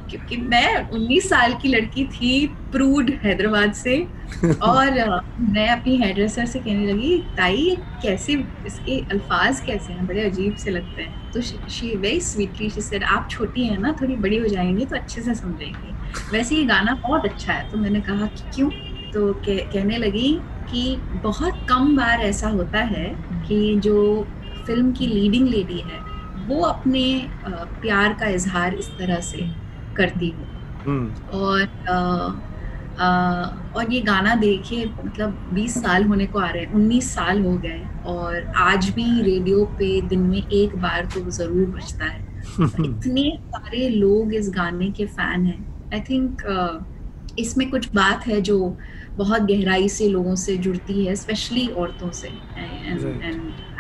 क्योंकि 0.09 0.37
मैं 0.37 0.89
19 0.91 1.29
साल 1.29 1.55
की 1.55 1.69
लड़की 1.69 2.05
थी 2.07 2.47
प्रूड 2.73 3.11
हैदराबाद 3.25 3.73
से 3.73 3.97
और 4.63 4.91
मैं 5.41 5.69
अपनी 5.69 5.97
हेयर 5.99 6.15
ड्रेसर 6.15 6.47
से 6.47 6.61
कहने 6.61 6.87
लगी 6.93 7.19
ताई 7.37 7.77
कैसे 8.03 8.35
इसके 8.67 8.99
अल्फाज 9.13 9.61
कैसे 9.61 9.93
हैं? 9.93 10.07
बड़े 10.07 10.23
अजीब 10.25 10.55
से 10.57 10.71
लगते 10.71 11.03
हैं। 11.03 11.21
तो 11.35 11.41
she 11.43 11.97
very 11.97 12.21
sweetly 12.21 12.71
she 12.71 12.81
said 12.83 13.05
आप 13.05 13.29
छोटी 13.31 13.67
हैं 13.67 13.79
ना 13.79 13.93
थोड़ी 14.03 14.17
बड़ी 14.17 14.39
हो 14.39 14.49
जाएँगी 14.49 14.87
तो 14.87 14.97
अच्छे 14.97 15.23
से 15.23 15.35
समझेंगी। 15.35 15.97
वैसे 16.33 16.57
ये 16.57 16.65
गाना 16.65 16.95
बहुत 17.03 17.25
अच्छा 17.27 17.53
है। 17.53 17.65
तो 17.71 17.79
मैंने 17.79 18.01
कहा 18.01 18.27
कि 18.27 18.45
क्यों? 18.55 18.71
तो 19.13 19.35
कह, 19.35 19.59
कहने 19.73 19.97
लगी 19.99 20.33
कि 20.69 21.03
बहुत 21.13 21.61
कम 21.69 21.97
बार 21.97 22.21
ऐसा 22.23 22.49
होता 22.49 22.81
है 22.85 23.07
कि 23.45 23.81
जो 23.85 24.33
फ़िल्म 24.67 24.93
की 24.93 25.07
लीडिंग 25.07 25.49
लेडी 25.49 25.81
है 25.81 26.02
वो 26.47 26.61
अपने 26.63 27.05
प्यार 27.47 28.13
का 28.21 28.29
इजहार 28.29 28.75
इस 28.75 28.89
तरह 28.99 29.21
से 29.23 29.49
करती 29.97 30.29
हूँ। 30.29 30.47
हम्म। 30.87 31.39
और 31.39 31.63
आ, 31.89 31.97
आ, 32.99 33.09
और 33.77 33.93
ये 33.93 34.01
गाना 34.01 34.35
देखिए 34.35 34.87
मतलब 34.87 35.51
20 35.55 35.81
साल 35.83 36.05
होने 36.05 36.27
को 36.27 36.39
आ 36.39 36.49
रहे 36.49 36.63
हैं 36.63 36.73
19 36.75 37.05
साल 37.15 37.45
हो 37.45 37.57
गए 37.59 37.81
और 38.07 38.53
आज 38.63 38.89
भी 38.91 39.23
रेडियो 39.23 39.65
पे 39.79 40.01
दिन 40.09 40.21
में 40.21 40.39
एक 40.39 40.77
बार 40.77 41.09
तो 41.15 41.31
ज़रूर 41.31 41.67
बजता 41.67 42.05
है। 42.05 42.21
इतने 42.85 43.31
सारे 43.47 43.89
लोग 43.89 44.35
इस 44.35 44.51
गाने 44.51 44.91
के 44.91 45.07
फ़ैन 45.09 45.47
हैं। 45.47 45.65
आई 45.95 46.01
थिंक 46.01 46.43
इसमें 47.39 47.69
कुछ 47.71 47.89
बात 47.95 48.27
है 48.27 48.41
जो 48.41 48.59
बहुत 49.17 49.43
गहराई 49.43 49.89
से 49.89 50.09
लोगों 50.09 50.35
से 50.35 50.57
जुड़ती 50.59 51.05
है 51.05 51.15
स्पेशली 51.17 51.67
औरतों 51.67 52.11
से। 52.11 52.29
And 52.29 53.05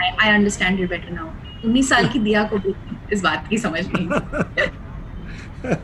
I 0.00 0.28
understand 0.28 0.80
it 0.80 0.88
better 0.90 1.12
now 1.12 1.26
19 1.66 1.88
साल 1.88 2.08
की 2.08 2.18
दिया 2.18 2.42
को 2.44 2.58
भी 2.58 2.74
इस 3.12 3.22
बात 3.22 3.46
की 3.50 3.58
समझ 3.58 3.86
नहीं। 3.86 4.08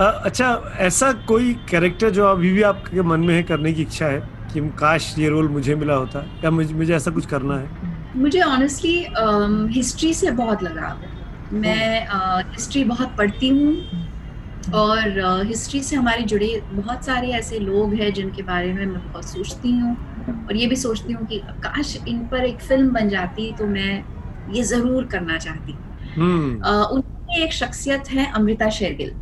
अच्छा 0.00 0.74
ऐसा 0.78 1.12
कोई 1.12 1.54
कैरेक्टर 1.70 2.10
जो 2.10 2.26
अभी 2.26 2.52
भी 2.52 2.62
आपके 2.62 3.02
मन 3.02 3.20
में 3.20 3.34
है 3.34 3.42
करने 3.42 3.72
की 3.72 3.82
इच्छा 3.82 4.06
है 4.06 4.20
कि 4.52 4.60
काश 4.60 5.14
ये 5.18 5.28
रोल 5.28 5.48
मुझे 5.48 5.74
मिला 5.74 5.94
होता 5.94 6.24
या 6.44 6.50
मुझे 6.50 6.74
मुझे 6.74 6.94
ऐसा 6.94 7.10
कुछ 7.10 7.26
करना 7.26 7.58
है? 7.58 7.68
मुझे 8.16 8.40
ऑनेस्टली 8.40 9.06
हिस्ट्री 9.74 10.12
um, 10.12 10.20
से 10.20 10.30
बहुत 10.30 10.62
लगाव 10.62 10.96
है। 10.96 11.10
मैं 11.52 12.06
हिस्ट्री 12.50 12.84
बहुत 12.84 13.14
पढ़ती 13.18 13.48
हूँ 13.48 13.74
और 14.74 15.20
हिस्ट्री 15.46 15.82
से 15.82 15.96
हमारे 15.96 16.22
जुड़े 16.22 16.62
बहुत 16.72 17.04
सारे 17.04 17.28
ऐसे 17.28 17.58
लोग 17.58 17.94
हैं 17.94 18.12
जिनके 18.12 18.42
बारे 18.42 18.72
में 18.72 18.86
मैं 18.86 19.02
बहुत 19.02 19.24
सोचती 19.24 19.70
हूँ 19.70 19.96
और 20.48 20.56
ये 20.56 20.66
भी 20.66 20.76
सोचती 20.76 21.12
हूँ 21.12 21.26
कि 21.26 21.38
काश 21.38 21.96
इन 22.08 22.18
पर 22.28 22.44
एक 22.44 22.60
फ़िल्म 22.60 22.90
बन 22.90 23.08
जाती 23.08 23.52
तो 23.52 23.66
मैं 23.66 24.04
ये 24.50 24.62
ज़रूर 24.62 25.04
करना 25.04 25.38
चाहती 25.38 25.72
hmm. 26.16 26.62
uh, 26.62 26.86
उनकी 26.92 27.42
एक 27.42 27.52
शख्सियत 27.52 28.10
है 28.10 28.32
अमृता 28.32 28.68
शेरगिल। 28.70 29.12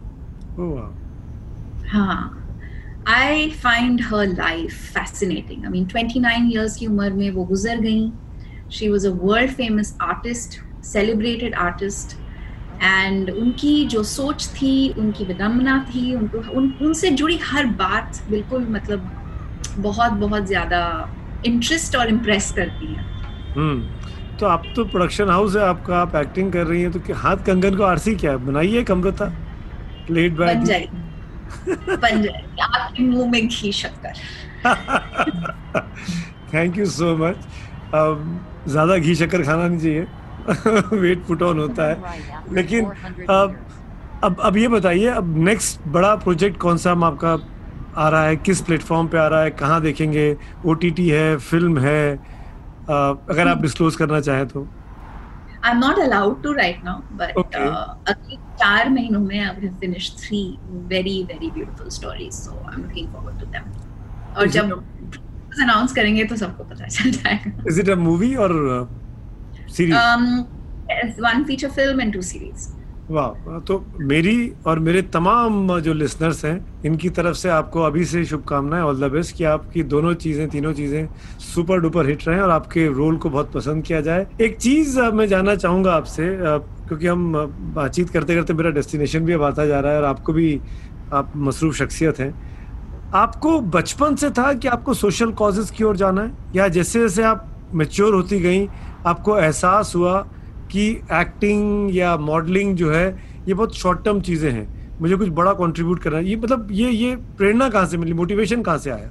oh, 0.61 0.78
हाँ। 1.92 2.35
I 3.09 3.50
find 3.50 4.00
her 4.04 4.26
life 4.26 4.72
fascinating 4.94 5.64
I 5.64 5.70
mean 5.70 5.87
29 5.87 6.52
years 6.52 6.76
की 6.76 6.87
उम्र 6.87 7.12
में 7.12 7.31
वो 7.31 7.44
गुजर 7.44 7.81
गई। 7.81 8.11
She 8.72 8.88
was 8.88 9.07
a 9.09 9.11
world 9.11 9.50
famous 9.50 9.96
artist 10.02 10.61
celebrated 10.85 11.54
artist 11.54 12.16
and 12.83 13.31
उनकी 13.31 13.87
जो 13.87 14.02
सोच 14.02 14.46
थी 14.46 14.88
उनकी 14.98 15.24
विडम्बना 15.24 15.87
थी 15.94 16.14
उनको 16.14 16.38
उन 16.38 16.72
उनसे 16.83 17.11
जुड़ी 17.11 17.38
हर 17.44 17.66
बात 17.66 18.22
बिल्कुल 18.31 18.66
मतलब 18.70 19.11
बहुत 19.78 20.12
बहुत 20.12 20.46
ज़्यादा 20.46 21.14
इंटरेस्ट 21.46 21.96
और 21.96 22.09
इम्प्रेस 22.09 22.52
करती 22.52 22.87
है। 22.87 23.04
हम्म। 23.57 23.97
तो 24.40 24.46
आप 24.46 24.62
तो 24.77 24.85
प्रोडक्शन 24.85 25.29
हाउस 25.29 25.57
है 25.57 25.62
आपका 25.62 25.96
आप 25.98 26.14
एक्टिंग 26.16 26.53
कर 26.53 26.66
रही 26.66 26.83
हैं 26.83 26.90
तो 26.92 27.14
हाथ 27.14 27.37
कंगन 27.46 27.77
को 27.77 27.83
आरसी 27.85 28.14
क्या 28.16 28.31
है? 28.31 28.37
बनाइए 28.46 28.83
कमरता। 28.85 29.33
लेट 30.11 30.33
बैक 30.33 30.57
बन 30.59 30.64
जाएगी। 30.64 31.77
बन 31.96 32.22
जाएगी। 32.22 32.61
आपके 32.62 33.03
मुँह 33.03 33.31
में 33.31 33.46
घी 33.48 33.72
शक्कर। 33.72 34.12
थैंक 36.55 36.79
यू 36.79 36.87
सो 36.87 37.16
मच 37.16 37.37
ज़्यादा 38.68 38.96
घी 38.96 39.14
शक्कर 39.14 39.42
खाना 39.42 39.68
नहीं 39.68 39.79
चाहिए। 39.81 40.07
वेट 40.98 41.27
पुट 41.27 41.42
ऑन 41.42 41.59
होता 41.59 41.88
है। 41.88 42.55
लेकिन 42.55 42.85
अब 43.31 43.57
अब 44.24 44.40
अब 44.40 44.57
ये 44.57 44.68
बताइए 44.68 45.07
अब 45.09 45.37
नेक्स्ट 45.38 45.87
बड़ा 45.88 46.14
प्रोजेक्ट 46.16 46.57
कौन 46.61 46.77
सा 46.77 46.92
हम 46.92 47.05
आपका 47.05 47.38
आ 47.96 48.09
रहा 48.09 48.24
है? 48.24 48.37
किस 48.37 48.61
प्लेटफॉर्म 48.61 49.09
पे 49.09 49.18
आ 49.18 49.27
रहा 49.27 49.42
है? 49.42 49.51
कहाँ 49.51 49.81
देखेंगे? 49.83 50.37
ओटीटी 50.66 51.09
है 51.09 51.37
फ़िल्म 51.38 51.79
है 51.79 52.38
अगर 52.90 53.48
आप 53.48 53.62
डिस्क्लोज 53.62 53.96
करना 53.96 54.20
चाहें 54.20 54.46
तो। 54.48 54.66
I 55.64 55.70
am 55.70 55.79
not 55.79 55.98
allowed 55.98 56.42
to 56.42 56.53
right 56.55 56.85
now 56.85 57.16
but 57.16 57.55
अगले 57.55 58.37
चार 58.37 58.88
महीनों 58.90 59.20
में 59.20 59.38
I 59.38 59.44
have 59.44 59.74
finished 59.81 60.18
three 60.18 60.42
very 60.88 61.22
very 61.24 61.51
beautiful 61.51 61.88
stories 61.90 62.33
so 62.35 62.51
I 62.53 62.74
am 62.74 62.83
looking 62.83 63.12
forward 63.12 63.40
to 63.40 63.46
them 63.46 63.64
और 64.37 64.48
जब 64.57 64.72
अनाउंस 65.62 65.92
करेंगे 65.92 66.24
तो 66.24 66.37
सबको 66.37 66.64
पता 66.64 66.87
चल 66.87 67.11
जाएगा। 67.11 67.51
इज़ 67.68 67.81
इट 67.81 67.88
अ 67.90 67.94
मूवी 67.98 68.35
और 68.37 68.53
series 69.77 69.96
one 71.22 71.44
feature 71.44 71.70
film 71.70 72.01
and 72.01 72.12
two 72.14 72.22
series 72.22 72.68
वाह 73.11 73.59
तो 73.61 73.85
मेरी 74.01 74.53
और 74.66 74.79
मेरे 74.79 75.03
तमाम 75.03 75.79
जो 75.81 75.92
लिसनर्स 75.94 76.44
हैं, 76.44 76.83
इनकी 76.87 77.09
तरफ़ 77.11 77.37
से 77.37 77.49
आपको 77.49 77.83
अभी 77.83 78.05
से 78.05 78.25
शुभकामनाएँ 78.25 78.83
ऑल 78.83 79.01
द 79.01 79.11
बेस्ट 79.12 79.37
कि 79.37 79.44
आपकी 79.44 79.83
दोनों 79.85 80.12
चीज़ें, 80.14 80.49
तीनों 80.49 80.73
चीज़ें 80.73 81.09
सुपर 81.44 81.81
डुपर 81.81 82.07
हिट 82.07 82.27
रहे 82.29 82.40
और 82.40 82.51
आपके 82.51 82.87
रोल 82.88 83.16
को 83.16 83.31
बहुत 83.31 83.53
पसंद 83.53 83.85
किया 83.85 84.01
जाए। 84.01 84.27
एक 84.40 84.57
चीज़ 84.57 85.01
मैं 85.01 85.27
जानना 85.29 85.55
चाहूँगा 85.55 85.92
आपसे 85.92 86.29
क्योंकि 86.38 87.07
हम 87.07 87.33
बातचीत 87.75 88.11
करते 88.11 88.35
करते 88.35 88.55
मेरा 88.55 88.71
डेस्टिनेशन 88.71 89.25
भी 89.25 89.33
अब 89.33 89.42
आता 89.42 89.66
जा 89.66 89.81
रहा 89.81 89.92
है 89.92 89.99
और 89.99 90.05
आपको 90.05 90.33
भी, 90.33 90.61
आप 91.12 91.33
मसरूफ 91.37 91.75
शख्सियत 91.75 92.18
हैं। 92.21 92.33
आपको 93.14 93.61
बचपन 93.73 94.14
से 94.14 94.31
था 94.31 94.53
कि 94.53 94.68
आपको 94.68 94.94
सोशल 94.94 95.31
कॉजेज 95.33 95.71
की 95.71 95.85
ओर 95.85 95.97
जाना 95.97 96.23
है? 96.23 96.33
या 96.57 96.68
जैसे 96.68 97.01
जैसे 97.01 97.23
आप 97.23 97.47
मेच्योर 97.75 98.14
होती 98.14 98.40
गई, 98.40 98.66
आपको 99.07 99.38
एहसास 99.38 99.92
हुआ 99.97 100.27
कि 100.72 100.90
एक्टिंग 101.12 101.96
या 101.96 102.16
मॉडलिंग 102.16 102.76
जो 102.76 102.92
है 102.92 103.07
ये 103.48 103.54
बहुत 103.54 103.76
शॉर्ट 103.76 104.04
टर्म 104.04 104.20
चीज़ें 104.20 104.50
हैं। 104.52 104.98
मुझे 105.00 105.16
कुछ 105.16 105.28
बड़ा 105.28 105.52
कंट्रीब्यूट 105.52 106.02
करना 106.02 106.18
है। 106.18 106.28
ये 106.28 106.37
मतलब 106.37 106.68
ये 106.70 106.90
ये 106.90 107.16
प्रेरणा 107.16 107.68
कहाँ 107.68 107.87
से 107.87 107.96
मिली? 107.96 108.12
मोटिवेशन 108.12 108.62
कहाँ 108.62 108.78
से 108.78 108.90
आया? 108.90 109.11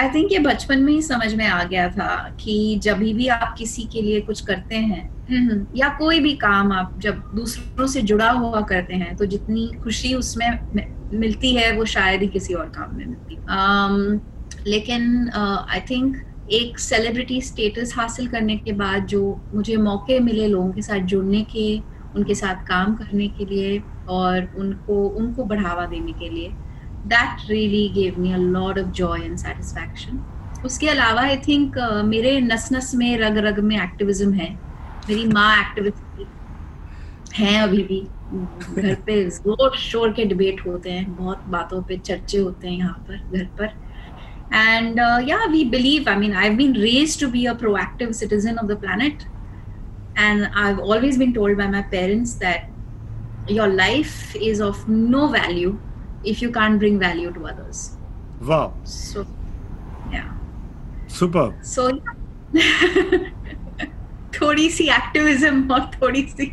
आई 0.00 0.08
थिंक 0.08 0.32
ये 0.32 0.38
बचपन 0.38 0.78
में 0.78 0.92
ही 0.92 1.02
समझ 1.02 1.34
में 1.34 1.46
आ 1.46 1.64
गया 1.64 1.88
था 1.88 2.36
कि 2.40 2.80
जब 2.82 2.98
भी 2.98 3.28
आप 3.28 3.54
किसी 3.58 3.82
के 3.82 4.02
लिए 4.02 4.20
कुछ 4.20 4.40
करते 4.40 4.76
हैं 4.76 5.26
हम्म, 5.30 5.50
हम्म, 5.50 5.66
या 5.76 5.88
कोई 5.88 6.20
भी 6.20 6.32
काम 6.32 6.72
आप 6.72 7.00
जब 7.00 7.22
दूसरों 7.34 7.86
से 7.86 8.02
जुड़ा 8.02 8.30
हुआ 8.30 8.60
करते 8.60 8.94
हैं 8.94 9.16
तो 9.16 9.26
जितनी 9.26 9.70
खुशी 9.82 10.14
उसमें 10.14 10.58
मिलती 11.14 11.54
है 11.54 11.72
वो 11.72 11.84
शायद 11.84 12.20
ही 12.20 12.28
किसी 12.28 12.54
और 12.54 12.66
काम 12.66 12.96
में 12.96 13.06
मिलती 13.06 13.36
um, 13.36 14.20
लेकिन 14.66 15.30
आई 15.70 15.80
uh, 15.80 15.90
थिंक 15.90 16.16
एक 16.50 16.78
सेलिब्रिटी 16.78 17.40
स्टेटस 17.40 17.92
हासिल 17.96 18.28
करने 18.28 18.56
के 18.56 18.72
बाद 18.72 19.06
जो 19.06 19.20
मुझे 19.54 19.76
मौके 19.76 20.18
मिले 20.20 20.46
लोगों 20.46 20.72
के 20.72 20.82
साथ 20.82 21.06
जुड़ने 21.06 21.42
के 21.50 21.66
उनके 22.16 22.34
साथ 22.34 22.64
काम 22.66 22.94
करने 22.94 23.28
के 23.28 23.44
लिए 23.44 23.82
और 24.08 24.48
उनको 24.56 25.08
उनको 25.08 25.44
बढ़ावा 25.44 25.86
देने 25.86 26.12
के 26.12 26.28
लिए 26.28 26.48
that 27.06 27.50
really 27.50 27.88
gave 27.94 28.20
me 28.20 28.32
a 28.32 28.36
lot 28.36 28.78
of 28.78 28.86
joy 29.00 29.20
and 29.20 29.36
satisfaction 29.36 30.24
उसके 30.64 30.88
अलावा 30.88 31.22
आई 31.22 31.36
थिंक 31.36 31.78
uh, 31.78 32.04
मेरे 32.04 32.40
नस 32.40 32.68
नस 32.72 32.94
में 32.94 33.18
रग 33.18 33.36
रग 33.38 33.58
में 33.58 33.76
एक्टिविज्म 33.76 34.32
है। 34.32 34.50
मेरी 35.08 35.24
माँ 35.24 35.56
एक्टिविस्ट 35.60 36.26
हैं 37.34 37.60
अभी 37.60 37.82
भी। 37.82 38.00
घर 38.82 38.94
पे 39.06 39.28
ज़ोर 39.30 39.76
शोर 39.78 40.12
के 40.12 40.24
डिबेट 40.24 40.60
होते 40.66 40.90
हैं 40.90 41.14
बहुत 41.16 41.44
बातों 41.48 41.82
पे 41.82 41.96
चर्चे 41.98 42.38
होते 42.38 42.68
हैं 42.68 42.76
यहाँ 42.78 43.04
पर 43.08 43.38
घर 43.38 43.44
पर। 43.58 43.66
and 44.51 44.99
uh, 44.99 45.19
yeah 45.23 45.47
we 45.47 45.63
believe 45.63 46.07
i 46.07 46.15
mean 46.15 46.35
i've 46.35 46.57
been 46.57 46.73
raised 46.73 47.19
to 47.19 47.29
be 47.29 47.45
a 47.47 47.55
proactive 47.55 48.13
citizen 48.13 48.57
of 48.57 48.67
the 48.67 48.75
planet 48.75 49.25
and 50.15 50.49
i've 50.55 50.79
always 50.79 51.17
been 51.17 51.33
told 51.33 51.57
by 51.57 51.67
my 51.67 51.81
parents 51.81 52.35
that 52.35 52.69
your 53.47 53.67
life 53.67 54.35
is 54.35 54.61
of 54.61 54.87
no 54.87 55.27
value 55.27 55.79
if 56.23 56.41
you 56.41 56.51
can't 56.51 56.79
bring 56.79 56.99
value 56.99 57.31
to 57.31 57.47
others 57.47 57.97
wow 58.41 58.73
so 58.83 59.25
yeah 60.11 60.31
super 61.07 61.53
so 61.61 61.89
थोड़ी 64.33 64.69
सी 64.69 64.87
activism 64.89 65.71
और 65.73 65.89
थोड़ी 65.93 66.21
सी 66.27 66.45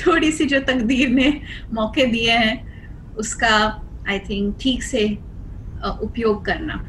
थोड़ी 0.00 0.30
सी 0.32 0.44
जो 0.46 0.60
तकदीर 0.60 1.08
ने 1.08 1.28
मौके 1.74 2.06
दिए 2.12 2.30
हैं 2.30 3.14
उसका 3.18 3.56
आई 4.08 4.18
थिंक 4.28 4.56
ठीक 4.60 4.82
से 4.82 5.04
उपयोग 5.84 6.44
करना 6.44 6.80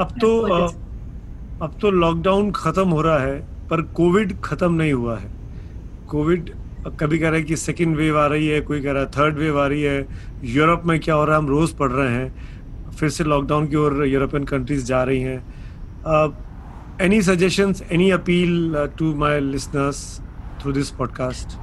अब 0.00 0.14
तो 0.20 0.36
अब 1.62 1.78
तो 1.80 1.90
लॉकडाउन 1.90 2.50
खत्म 2.50 2.88
हो 2.88 3.00
रहा 3.02 3.18
है 3.18 3.38
पर 3.68 3.82
कोविड 3.96 4.40
खत्म 4.40 4.72
नहीं 4.74 4.92
हुआ 4.92 5.16
है। 5.18 5.30
कोविड 6.08 6.50
कभी 7.00 7.18
कह 7.18 7.28
रहे 7.28 7.38
हैं 7.38 7.48
कि 7.48 7.56
सेकेंड 7.56 7.96
वेव 7.96 8.18
आ 8.18 8.26
रही 8.26 8.46
है 8.48 8.60
कोई 8.60 8.80
कह 8.82 8.92
रहा 8.92 9.02
है 9.02 9.10
थर्ड 9.10 9.38
वेव 9.38 9.60
आ 9.60 9.66
रही 9.66 9.82
है। 9.82 10.06
यूरोप 10.44 10.82
में 10.86 10.98
क्या 11.00 11.14
हो 11.14 11.24
रहा 11.24 11.36
है 11.36 11.42
हम 11.42 11.48
रोज 11.48 11.72
पढ़ 11.72 11.90
रहे 11.90 12.14
हैं। 12.14 12.90
फिर 12.90 13.08
से 13.08 13.24
लॉकडाउन 13.24 13.66
की 13.66 13.76
ओर 13.76 14.04
यूरोपियन 14.06 14.44
कंट्रीज़ 14.44 14.84
जा 14.84 15.02
रही 15.02 15.20
हैं। 15.20 15.42
Any 17.00 17.20
any 17.90 18.10
appeal 18.10 18.76
uh, 18.76 18.88
to 18.96 19.14
my 19.14 19.38
listeners 19.40 20.20
through 20.58 20.74
this 20.78 20.90
podcast? 21.00 21.58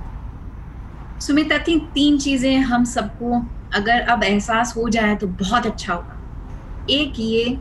Sumit 1.22 1.52
I 1.52 1.60
think 1.60 1.90
तीन 1.94 2.18
चीज़ें 2.18 2.58
हम 2.58 2.84
सबको 2.84 3.42
अगर 3.74 4.02
अब 4.02 4.24
एहसास 4.24 4.74
हो 4.78 4.90
जाए 4.90 5.16
तो 5.16 5.28
बहुत 5.28 5.66
अच्छा 5.66 5.94
होगा। 5.94 6.88
एक 6.90 7.14
ये 7.20 7.58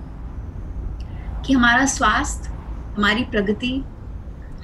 कि 1.47 1.53
हमारा 1.53 1.87
स्वास्थ्य, 1.87 2.51
हमारी 2.97 3.25
प्रगति, 3.25 3.85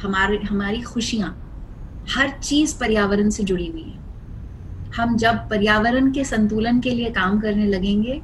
हमारे, 0.03 0.39
हमारी 0.39 0.81
खुशियाँ 0.83 1.39
हर 2.17 2.31
चीज़ 2.31 2.79
पर्यावरण 2.81 3.31
से 3.31 3.43
जुड़ी 3.45 3.67
हुई 3.71 3.83
है। 3.83 4.01
हम 4.97 5.17
जब 5.17 5.35
पर्यावरण 5.51 6.13
के 6.13 6.25
संतुलन 6.25 6.81
के 6.81 6.91
लिए 6.91 7.11
काम 7.11 7.41
करने 7.41 7.67
लगेंगे, 7.67 8.23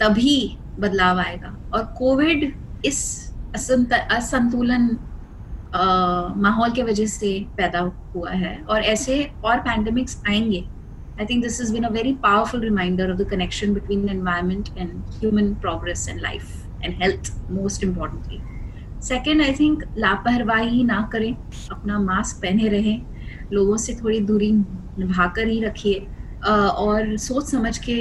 तभी 0.00 0.58
बदलाव 0.78 1.18
आएगा। 1.20 1.56
और 1.74 1.84
कोविड 1.98 2.54
इस 2.84 3.30
असंतुलन 3.54 4.98
माहौल 6.42 6.72
के 6.72 6.82
वजह 6.82 7.06
से 7.06 7.46
पैदा 7.56 7.80
हुआ 8.14 8.30
है। 8.30 8.56
और 8.68 8.82
ऐसे 8.82 9.32
और 9.44 9.58
पैंडमिक्स 9.58 10.22
आएँगे। 10.28 10.68
I 11.20 11.24
think 11.24 11.44
this 11.44 11.60
has 11.60 11.70
been 11.76 11.84
a 11.84 11.92
very 11.94 12.14
powerful 12.20 12.60
reminder 12.70 13.06
of 13.10 13.18
the 13.20 13.26
connection 13.32 13.74
between 13.78 14.06
environment 14.12 14.70
and 14.82 14.92
human 15.20 15.54
progress 15.64 16.08
and 16.08 16.22
life 16.28 16.61
and 16.82 16.94
health, 16.94 17.30
most 17.48 17.82
importantly. 17.82 18.42
Second, 19.02 19.42
I 19.42 19.52
think 19.52 19.82
लापरवाही 19.98 20.82
ना 20.84 21.00
करें 21.12 21.34
अपना 21.72 21.98
मास्क 21.98 22.36
पहने 22.42 22.68
रहें 22.68 23.00
लोगों 23.52 23.76
से 23.76 23.94
थोड़ी 23.94 24.20
दूरी 24.26 24.52
निभाकर 24.52 25.48
ही 25.48 25.62
रखिए 25.64 26.06
और 26.42 27.16
सोच 27.18 27.50
समझ 27.50 27.76
के 27.78 27.96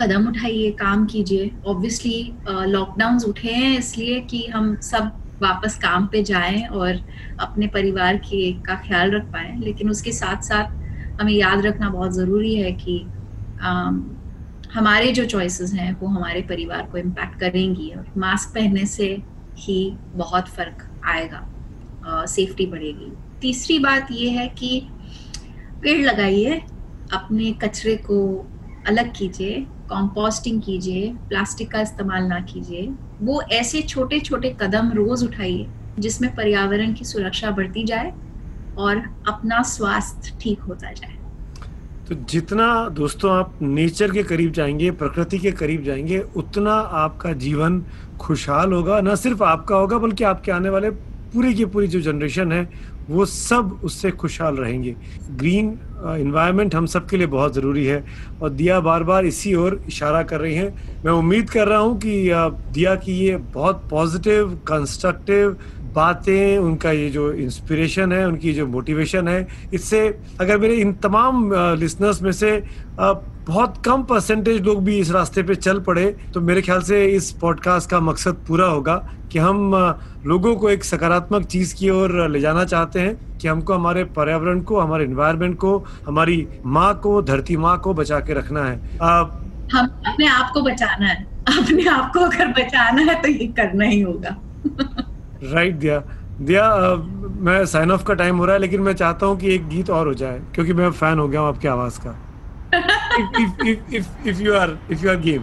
कदम 0.00 0.28
उठाइए 0.28 0.70
काम 0.78 1.04
कीजिए 1.06 1.50
ऑब्वियसली 1.66 2.16
लॉकडाउन 2.48 3.18
उठे 3.28 3.52
हैं 3.52 3.76
इसलिए 3.78 4.20
कि 4.30 4.46
हम 4.54 4.74
सब 4.82 5.10
वापस 5.42 5.76
काम 5.82 6.06
पे 6.12 6.22
जाएँ 6.22 6.66
और 6.66 7.00
अपने 7.40 7.66
परिवार 7.74 8.16
के 8.28 8.52
का 8.66 8.74
ख्याल 8.86 9.10
रख 9.10 9.24
पाए 9.32 9.56
लेकिन 9.60 9.90
उसके 9.90 10.12
साथ 10.12 10.42
साथ 10.42 11.20
हमें 11.20 11.32
याद 11.32 11.66
रखना 11.66 11.88
बहुत 11.90 12.12
ज़रूरी 12.14 12.54
है 12.54 12.72
कि 12.72 12.98
हमारे 14.74 15.10
जो 15.12 15.24
चॉइसेस 15.24 15.72
हैं, 15.74 15.96
वो 16.00 16.06
हमारे 16.08 16.40
परिवार 16.42 16.86
को 16.92 16.98
इम्पैक्ट 16.98 17.38
करेंगी 17.40 17.90
और 17.90 18.06
मास्क 18.18 18.54
पहनने 18.54 18.86
से 18.86 19.06
ही 19.58 19.76
बहुत 20.14 20.48
फ़र्क 20.48 20.82
आएगा 21.06 22.24
सेफ्टी 22.26 22.66
बढ़ेगी। 22.66 23.12
तीसरी 23.40 23.78
बात 23.78 24.08
ये 24.10 24.30
है 24.30 24.46
कि 24.48 24.80
पेड़ 25.82 26.00
लगाइए, 26.06 26.60
अपने 27.12 27.52
कचरे 27.62 27.96
को 27.96 28.18
अलग 28.88 29.12
कीजिए 29.16 29.60
कंपोस्टिंग 29.90 30.60
कीजिए 30.62 31.08
प्लास्टिक 31.28 31.70
का 31.70 31.80
इस्तेमाल 31.80 32.24
ना 32.24 32.40
कीजिए। 32.42 32.88
वो 33.22 33.40
ऐसे 33.52 33.82
छोटे 33.82 34.20
छोटे 34.20 34.56
कदम 34.60 34.92
रोज 34.92 35.24
उठाइए, 35.24 35.66
जिसमें 35.98 36.34
पर्यावरण 36.34 36.94
की 36.94 37.04
सुरक्षा 37.04 37.50
बढ़ती 37.50 37.84
जाए 37.84 38.12
और 38.78 39.02
अपना 39.28 39.62
स्वास्थ्य 39.62 40.38
ठीक 40.40 40.60
होता 40.60 40.92
जाए। 40.92 41.22
तो 42.08 42.14
जितना 42.14 42.88
दोस्तों 42.88 43.32
आप 43.32 43.52
नेचर 43.62 44.10
के 44.10 44.22
करीब 44.22 44.52
जाएँगे, 44.52 44.90
प्रकृति 44.90 45.38
के 45.38 45.52
करीब 45.52 45.82
जाएँगे, 45.82 46.18
उतना 46.36 46.72
आपका 46.72 47.32
जीवन 47.32 47.82
खुशहाल 48.20 48.72
होगा। 48.72 49.00
ना 49.00 49.14
सिर्फ़ 49.14 49.42
आपका 49.44 49.76
होगा, 49.76 49.98
बल्कि 49.98 50.24
आपके 50.24 50.52
आने 50.52 50.68
वाले 50.68 50.90
पूरी 50.90 51.54
की 51.54 51.64
पूरी 51.64 51.86
जो 51.86 52.00
जनरेशन 52.00 52.52
है, 52.52 52.68
वो 53.10 53.24
सब 53.24 53.80
उससे 53.84 54.10
खुशहाल 54.10 54.56
रहेंगे। 54.56 54.96
ग्रीन 55.30 55.78
इन्वायरमेंट 56.20 56.74
हम 56.74 56.86
सब 56.86 57.08
के 57.08 57.16
लिए 57.16 57.26
बहुत 57.26 57.54
ज़रूरी 57.54 57.86
है। 57.86 58.04
और 58.42 58.50
दिया 58.50 58.80
बार 58.80 59.02
बार 59.02 59.26
इसी 59.26 59.54
ओर 59.54 59.80
इशारा 59.88 60.22
कर 60.22 60.40
रही 60.40 60.54
हैं। 60.54 61.02
मैं 61.04 61.12
उम्मीद 61.12 61.50
कर 61.50 61.68
रहा 61.68 61.78
हूँ 61.78 61.98
कि 61.98 62.30
दिया 62.72 62.94
की 62.94 63.12
ये 63.12 63.36
बहुत 63.36 63.82
पॉजिटिव 63.90 64.60
कंस्ट्रक्टिव 64.68 65.56
बातें, 65.94 66.58
उनका 66.58 66.90
ये 66.90 67.08
जो 67.10 67.32
इंस्पिरेशन 67.32 68.12
है, 68.12 68.26
उनकी 68.28 68.52
जो 68.52 68.66
मोटिवेशन 68.66 69.28
है, 69.28 69.46
इससे 69.74 70.00
अगर 70.40 70.58
मेरे 70.58 70.74
इन 70.74 70.92
तमाम 71.02 71.50
लिसनर्स 71.78 72.22
में 72.22 72.32
से 72.32 72.62
बहुत 73.00 73.82
कम 73.86 74.02
परसेंटेज 74.02 74.62
लोग 74.62 74.84
भी 74.84 74.98
इस 74.98 75.10
रास्ते 75.10 75.42
पे 75.42 75.54
चल 75.54 75.80
पड़े 75.80 76.04
तो 76.34 76.40
मेरे 76.40 76.62
ख्याल 76.62 76.80
से 76.82 77.04
इस 77.06 77.30
पॉडकास्ट 77.32 77.90
का 77.90 78.00
मकसद 78.00 78.34
पूरा 78.48 78.66
होगा 78.66 78.94
कि 79.32 79.38
हम 79.38 79.72
लोगों 80.26 80.54
को 80.56 80.70
एक 80.70 80.84
सकारात्मक 80.84 81.46
चीज़ 81.46 81.74
की 81.74 81.90
ओर 81.90 82.28
ले 82.28 82.40
जाना 82.40 82.64
चाहते 82.64 83.00
हैं, 83.00 83.38
कि 83.38 83.48
हमको 83.48 83.74
हमारे 83.74 84.04
पर्यावरण 84.16 84.60
को, 84.60 84.78
हमारे 84.80 85.04
इन्वायरमेंट 85.04 85.56
को, 85.58 85.78
हमारी 86.06 86.46
माँ 86.66 86.94
को, 87.00 87.20
धरती 87.22 87.56
माँ 87.56 87.78
को 87.80 87.94
बचा 87.94 88.20
के 88.20 88.34
रखना 88.34 88.64
है। 88.64 88.98
हम 89.72 89.86
अपने 90.06 90.26
आप 90.26 90.50
को 90.54 90.60
बचाना 90.60 91.06
है। 91.06 91.22
अपने 91.48 91.88
आप 91.90 92.12
को 92.14 92.20
अगर 92.20 92.52
बचाना 92.52 93.02
है 93.02 93.20
तो 93.22 93.28
ये 93.28 93.46
करना 93.56 93.84
ही 93.84 94.00
होगा। 94.00 94.36
राइट 95.44 95.74
दिया। 95.74 95.98
दिया 96.40 96.64
मैं 97.46 97.64
साइन 97.66 97.90
ऑफ़ 97.92 98.04
का 98.04 98.14
टाइम 98.14 98.36
हो 98.36 98.44
रहा 98.44 98.54
है 98.54 98.60
लेकिन 98.60 98.80
मैं 98.80 98.92
चाहता 98.94 99.26
हूँ 99.26 99.36
कि 99.38 99.54
एक 99.54 99.68
गीत 99.68 99.90
और 99.90 100.06
हो 100.06 100.14
जाए 100.14 100.38
क्योंकि 100.54 100.72
मैं 100.72 100.90
फ़ैन 100.92 101.18
हो 101.18 101.28
गया 101.28 101.40
हूँ 101.40 101.48
आपकी 101.48 101.68
आवाज़ 101.68 101.98
का। 102.00 102.14
If 104.26 104.42
you 104.42 104.54
are 104.54 104.76
if 104.90 105.04
you 105.04 105.10
are 105.10 105.16
game 105.16 105.42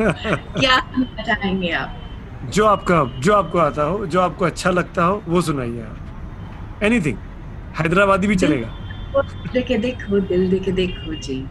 क्या 0.00 0.78
चाहेंगे 1.22 1.70
आप? 1.72 1.94
जो 2.54 2.64
आपका 2.66 3.04
जो 3.20 3.34
आपको 3.34 3.58
आता 3.58 3.82
हो 3.82 4.06
जो 4.06 4.20
आपको 4.20 4.44
अच्छा 4.44 4.70
लगता 4.70 5.04
हो 5.04 5.22
वो 5.28 5.40
सुनाइए 5.42 5.80
आप। 5.82 6.82
एनीथिंग 6.82 7.16
हैदराबादी 7.78 8.26
भी 8.26 8.36
चलेगा। 8.36 8.74
देखे 9.52 9.76
देखो 9.78 10.20
दिल 10.20 10.50
देखे 10.50 10.72
देखो 10.72 11.14
जी। 11.14 11.44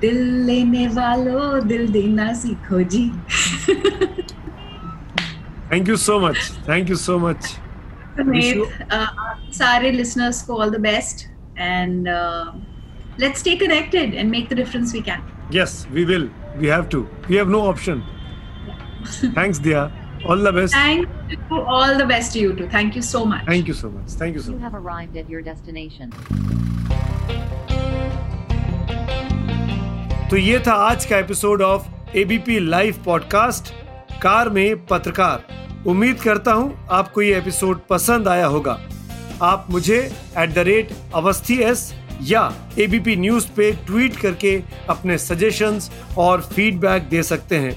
दिल 0.00 0.16
लेने 0.46 0.86
वालों 0.88 1.66
दिल 1.68 1.88
देना 1.92 2.32
सीखो 2.34 2.82
जी। 2.94 3.10
thank 5.73 5.89
you 5.89 5.95
so 5.97 6.19
much 6.19 6.37
thank 6.69 6.89
you 6.89 6.95
so 6.95 7.17
much 7.19 7.55
सारे 9.57 9.91
लिसनर्स 9.91 10.41
को 10.47 10.57
all 10.61 10.69
the 10.71 10.79
best 10.81 11.27
and 11.59 12.07
let's 13.21 13.41
stay 13.43 13.55
connected 13.61 14.13
and 14.19 14.31
make 14.31 14.45
the 14.49 14.55
difference 14.55 14.93
we 14.93 15.01
can 15.07 15.23
yes 15.55 15.73
we 15.95 16.05
will 16.11 16.29
we 16.61 16.67
have 16.67 16.85
to 16.93 17.01
we 17.31 17.35
have 17.35 17.49
no 17.55 17.59
option 17.71 18.03
thanks 19.39 19.59
dia 19.59 19.81
all 20.25 20.37
the 20.37 20.53
best 20.59 20.73
thank 20.73 21.33
you 21.33 21.59
all 21.75 21.97
the 21.97 22.07
best 22.13 22.33
to 22.33 22.39
you 22.39 22.53
too 22.61 22.69
thank 22.77 22.95
you 22.95 23.03
so 23.09 23.23
much 23.33 23.43
thank 23.51 23.67
you 23.67 23.77
so 23.81 23.91
much 23.97 24.15
thank 24.23 24.39
you 24.39 24.45
so 24.45 24.51
you 24.51 24.55
much 24.55 24.61
you 24.61 24.69
have 24.69 24.79
arrived 24.81 25.21
at 25.23 25.29
your 25.35 25.43
destination 25.51 26.17
तो 30.31 30.37
ये 30.37 30.59
था 30.65 30.73
आज 30.89 31.05
का 31.05 31.17
episode 31.19 31.61
of 31.61 32.15
ABP 32.17 32.59
live 32.59 33.01
podcast 33.05 33.73
car 34.22 34.48
में 34.48 34.86
पत्रकार। 34.86 35.44
उम्मीद 35.86 36.20
करता 36.20 36.52
हूँ 36.52 36.86
आपको 36.90 37.22
ये 37.22 37.36
एपिसोड 37.38 37.80
पसंद 37.90 38.28
आया 38.28 38.46
होगा। 38.46 38.78
आप 39.42 39.66
मुझे 39.70 39.98
at 40.38 40.54
the 40.54 40.58
rate 40.58 40.92
Awasthi 41.14 41.56
S 41.62 41.92
या 42.22 42.42
एबीपी 42.78 43.16
न्यूज़ 43.16 43.46
पे 43.56 43.70
ट्वीट 43.86 44.16
करके 44.16 44.54
अपने 44.88 45.18
सजेशंस 45.18 45.90
और 46.18 46.40
फीडबैक 46.54 47.08
दे 47.08 47.22
सकते 47.22 47.56
हैं, 47.56 47.74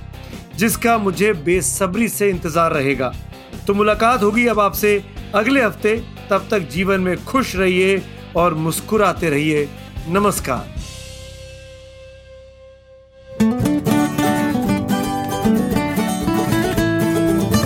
जिसका 0.58 0.98
मुझे 0.98 1.34
बेसब्री 1.46 2.08
से 2.10 2.30
इंतज़ार 2.30 2.74
रहेगा। 2.74 3.14
तो 3.68 3.74
मुलाकात 3.74 4.24
होगी 4.24 4.48
अब 4.48 4.60
आपसे 4.60 5.02
अगले 5.36 5.62
हफ़्ते। 5.62 5.96
तब 6.30 6.48
तक 6.52 6.70
जीवन 6.70 7.02
में 7.02 7.26
खुश 7.26 7.56
रहिए 7.56 8.02
और 8.38 8.54
मुस्कुराते 8.54 9.30
रहिए। 9.30 9.68
नमस्कार। 10.08 10.79